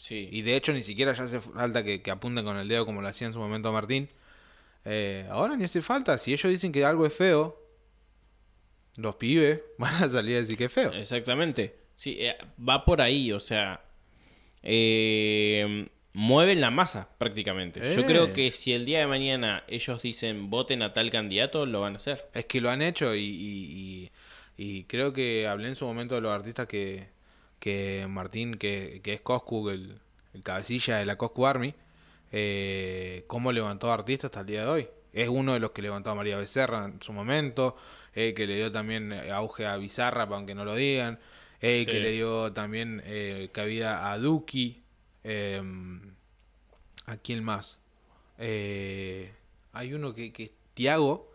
Sí. 0.00 0.28
Y 0.32 0.42
de 0.42 0.56
hecho, 0.56 0.72
ni 0.72 0.82
siquiera 0.82 1.12
ya 1.12 1.22
hace 1.24 1.40
falta 1.40 1.84
que, 1.84 2.02
que 2.02 2.10
apunten 2.10 2.44
con 2.44 2.56
el 2.56 2.66
dedo 2.66 2.86
como 2.86 3.02
lo 3.02 3.06
hacía 3.08 3.28
en 3.28 3.34
su 3.34 3.38
momento 3.38 3.70
Martín. 3.70 4.08
Eh, 4.84 5.28
ahora 5.30 5.54
ni 5.54 5.62
hace 5.62 5.80
falta. 5.80 6.18
Si 6.18 6.32
ellos 6.32 6.50
dicen 6.50 6.72
que 6.72 6.84
algo 6.84 7.06
es 7.06 7.14
feo, 7.14 7.61
los 8.96 9.16
pibes 9.16 9.60
van 9.78 10.02
a 10.02 10.08
salir 10.08 10.36
a 10.36 10.40
decir 10.40 10.56
que 10.58 10.64
es 10.66 10.72
feo. 10.72 10.92
Exactamente. 10.92 11.76
Sí, 11.94 12.16
eh, 12.20 12.36
va 12.68 12.84
por 12.84 13.00
ahí, 13.00 13.32
o 13.32 13.40
sea, 13.40 13.80
eh, 14.62 15.88
mueven 16.14 16.60
la 16.60 16.70
masa 16.70 17.08
prácticamente. 17.18 17.80
Yo 17.94 18.02
Eh. 18.02 18.04
creo 18.06 18.32
que 18.32 18.52
si 18.52 18.72
el 18.72 18.84
día 18.84 19.00
de 19.00 19.06
mañana 19.06 19.64
ellos 19.68 20.02
dicen 20.02 20.50
voten 20.50 20.82
a 20.82 20.92
tal 20.92 21.10
candidato, 21.10 21.66
lo 21.66 21.80
van 21.80 21.94
a 21.94 21.96
hacer. 21.96 22.28
Es 22.34 22.44
que 22.46 22.60
lo 22.60 22.70
han 22.70 22.82
hecho 22.82 23.14
y, 23.14 23.20
y- 23.20 24.10
y- 24.58 24.64
y 24.78 24.84
creo 24.84 25.12
que 25.12 25.46
hablé 25.46 25.68
en 25.68 25.74
su 25.74 25.84
momento 25.86 26.14
de 26.14 26.20
los 26.20 26.32
artistas 26.32 26.66
que, 26.66 27.08
que 27.58 28.06
Martín, 28.08 28.54
que, 28.54 29.00
que 29.02 29.14
es 29.14 29.20
Coscu, 29.20 29.70
el, 29.70 29.98
el 30.34 30.42
cabecilla 30.42 30.98
de 30.98 31.06
la 31.06 31.16
Coscu 31.16 31.46
Army, 31.46 31.74
eh, 32.30 33.24
cómo 33.26 33.50
levantó 33.52 33.90
a 33.90 33.94
artistas 33.94 34.26
hasta 34.26 34.40
el 34.40 34.46
día 34.46 34.62
de 34.64 34.68
hoy. 34.70 34.88
Es 35.12 35.28
uno 35.28 35.52
de 35.52 35.60
los 35.60 35.72
que 35.72 35.82
levantó 35.82 36.10
a 36.10 36.14
María 36.14 36.38
Becerra 36.38 36.86
en 36.86 37.00
su 37.02 37.12
momento, 37.12 37.76
eh, 38.14 38.32
que 38.34 38.46
le 38.46 38.56
dio 38.56 38.72
también 38.72 39.12
eh, 39.12 39.30
auge 39.30 39.66
a 39.66 39.76
Bizarra, 39.76 40.22
aunque 40.24 40.54
no 40.54 40.64
lo 40.64 40.74
digan, 40.74 41.18
eh, 41.60 41.84
que 41.86 42.00
le 42.00 42.10
dio 42.12 42.52
también 42.52 43.02
eh, 43.04 43.50
cabida 43.52 44.10
a 44.12 44.18
Duki. 44.18 44.82
eh, 45.24 45.62
¿A 47.06 47.16
quién 47.16 47.42
más? 47.44 47.78
Eh, 48.38 49.32
hay 49.72 49.92
uno 49.94 50.14
que, 50.14 50.32
que 50.32 50.44
es 50.44 50.50
Tiago. 50.74 51.30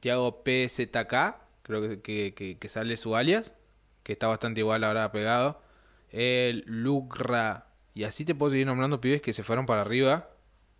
Tiago 0.00 0.42
PZK, 0.44 1.36
creo 1.62 1.82
que, 1.82 2.00
que, 2.00 2.34
que- 2.34 2.58
que 2.58 2.68
sale 2.68 2.96
su 2.96 3.16
alias, 3.16 3.52
que 4.02 4.12
está 4.12 4.26
bastante 4.28 4.60
igual 4.60 4.84
ahora 4.84 5.12
pegado. 5.12 5.60
El 6.10 6.64
Lugra. 6.66 7.66
Y 7.94 8.04
así 8.04 8.24
te 8.24 8.34
puedo 8.34 8.50
seguir 8.52 8.66
nombrando 8.66 9.00
pibes 9.00 9.20
que 9.22 9.32
se 9.34 9.42
fueron 9.42 9.66
para 9.66 9.82
arriba 9.82 10.30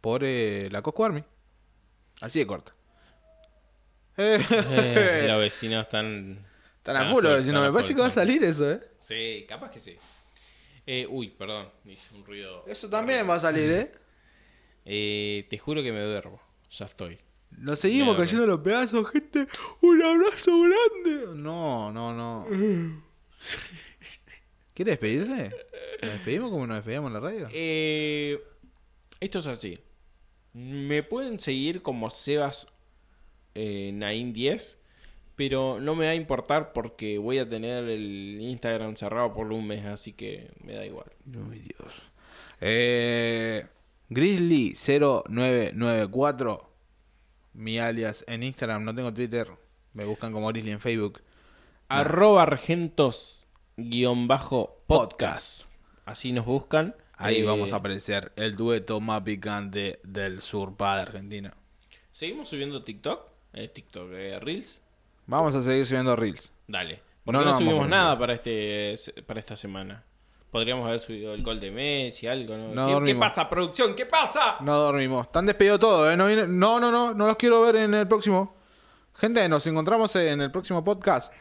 por 0.01 0.23
eh, 0.25 0.69
la 0.73 0.83
Cosco 0.83 1.05
Army. 1.05 1.25
Así 2.20 2.38
de 2.38 2.46
corta. 2.46 2.74
Eh, 4.16 5.24
los 5.28 5.40
vecinos 5.40 5.83
están... 5.83 6.46
Están 6.76 6.96
a 6.96 7.11
full, 7.11 7.22
no 7.22 7.37
están 7.37 7.62
me 7.62 7.72
parece 7.72 7.94
que 7.94 8.00
va 8.00 8.06
a 8.06 8.11
salir 8.11 8.42
eso, 8.42 8.72
¿eh? 8.72 8.80
Sí, 8.96 9.44
capaz 9.48 9.70
que 9.70 9.80
sí. 9.80 9.96
Eh, 10.87 11.06
uy, 11.09 11.28
perdón, 11.30 11.68
hice 11.85 12.14
un 12.14 12.24
ruido. 12.24 12.64
Eso 12.66 12.88
también 12.88 13.28
va 13.28 13.35
a 13.35 13.40
salir, 13.40 13.70
¿eh? 13.70 13.92
Eh, 14.87 15.46
te 15.50 15.59
juro 15.59 15.83
que 15.83 15.92
me 15.92 16.00
duermo. 16.00 16.40
Ya 16.70 16.87
estoy. 16.87 17.18
Nos 17.50 17.78
seguimos 17.78 18.16
cayendo 18.16 18.46
los 18.46 18.61
pedazos, 18.61 19.09
gente. 19.11 19.46
Un 19.83 20.02
abrazo 20.02 20.52
grande. 20.59 21.37
No, 21.37 21.92
no, 21.92 22.14
no. 22.14 22.46
¿Quiere 24.74 24.92
despedirse? 24.92 25.54
¿Nos 26.02 26.12
despedimos 26.12 26.50
como 26.50 26.66
nos 26.66 26.78
despedíamos 26.78 27.09
en 27.11 27.12
la 27.12 27.20
radio? 27.20 27.48
Eh, 27.52 28.42
esto 29.20 29.40
es 29.40 29.46
así. 29.46 29.78
Me 30.53 31.03
pueden 31.03 31.39
seguir 31.39 31.83
como 31.83 32.11
Sebas 32.11 32.67
eh, 33.55 33.93
Nain 33.95 34.33
10, 34.33 34.79
pero 35.37 35.79
no 35.81 35.95
me 35.95 36.07
va 36.07 36.13
a 36.13 36.17
importar 36.17 36.73
porque 36.73 37.19
voy 37.19 37.39
a 37.39 37.49
tener 37.49 37.89
el 37.89 38.39
Instagram 38.41 38.97
cerrado 38.97 39.33
por 39.33 39.53
un 39.53 39.67
mes, 39.67 39.85
así 39.87 40.13
que 40.13 40.51
me 40.63 40.75
da 40.75 40.85
igual. 40.85 41.07
Ay, 41.51 41.61
Dios. 41.61 42.11
Eh, 42.61 43.65
Grizzly0994. 44.11 46.67
Mi 47.53 47.79
alias 47.79 48.25
en 48.29 48.43
Instagram. 48.43 48.85
No 48.85 48.95
tengo 48.95 49.15
Twitter. 49.15 49.49
Me 49.93 50.05
buscan 50.05 50.33
como 50.33 50.49
Grizzly 50.49 50.73
en 50.73 50.81
Facebook. 50.81 51.23
Arroba 51.89 52.43
argentos 52.43 53.47
guion 53.77 54.27
bajo 54.29 54.83
podcast. 54.87 55.67
Así 56.05 56.33
nos 56.33 56.45
buscan. 56.47 56.95
Ahí 57.20 57.38
Eh, 57.40 57.44
vamos 57.44 57.72
a 57.72 57.76
aparecer 57.76 58.33
el 58.37 58.56
dueto 58.56 59.00
más 59.00 59.20
picante 59.22 60.00
del 60.04 60.40
sur 60.40 60.76
de 60.76 60.85
Argentina. 60.85 61.54
Seguimos 62.12 62.48
subiendo 62.48 62.83
TikTok. 62.83 63.28
Eh, 63.52 63.68
TikTok, 63.68 64.11
eh, 64.12 64.38
Reels. 64.40 64.80
Vamos 65.26 65.54
a 65.54 65.62
seguir 65.62 65.87
subiendo 65.87 66.16
Reels. 66.16 66.52
Dale. 66.66 66.96
No, 66.96 67.02
Porque 67.24 67.38
no 67.38 67.44
no, 67.44 67.50
vamos 67.52 67.59
subimos 67.62 67.88
nada 67.88 68.18
para 68.18 68.33
este 68.35 68.96
para 69.26 69.38
esta 69.40 69.56
semana. 69.56 70.04
Podríamos 70.50 70.87
haber 70.88 70.98
subido 70.98 71.33
el 71.35 71.42
gol 71.44 71.61
de 71.61 71.70
Messi, 71.70 72.26
algo, 72.26 72.56
¿no? 72.56 72.68
No 72.68 72.74
¿Qué- 72.74 72.87
¿Qué, 72.88 72.92
dormimos. 72.94 73.28
pasa, 73.28 73.48
producción? 73.48 73.94
¿Qué 73.94 74.06
pasa? 74.06 74.56
No 74.61 74.76
dormimos. 74.78 75.26
Están 75.26 75.46
despedidos 75.46 75.78
todos, 75.78 76.12
¿eh? 76.12 76.16
No, 76.16 76.26
no, 76.28 76.80
no, 76.80 76.90
no. 76.90 77.14
No 77.14 77.26
los 77.26 77.37
quiero 77.37 77.62
ver 77.62 77.76
en 77.76 77.94
el 77.94 78.09
próximo. 78.09 78.56
Gente, 79.14 79.48
nos 79.48 79.64
encontramos 79.66 80.16
en 80.16 80.40
el 80.40 80.50
próximo 80.50 80.83
podcast. 80.83 81.33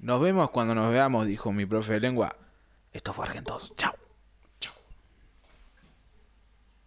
Nos 0.00 0.20
vemos 0.20 0.50
cuando 0.50 0.74
nos 0.74 0.90
veamos, 0.90 1.26
dijo 1.26 1.52
mi 1.52 1.66
profe 1.66 1.92
de 1.92 2.00
lengua. 2.00 2.34
Esto 2.92 3.12
fue 3.12 3.26
Argentos. 3.26 3.72
Chao. 3.76 3.92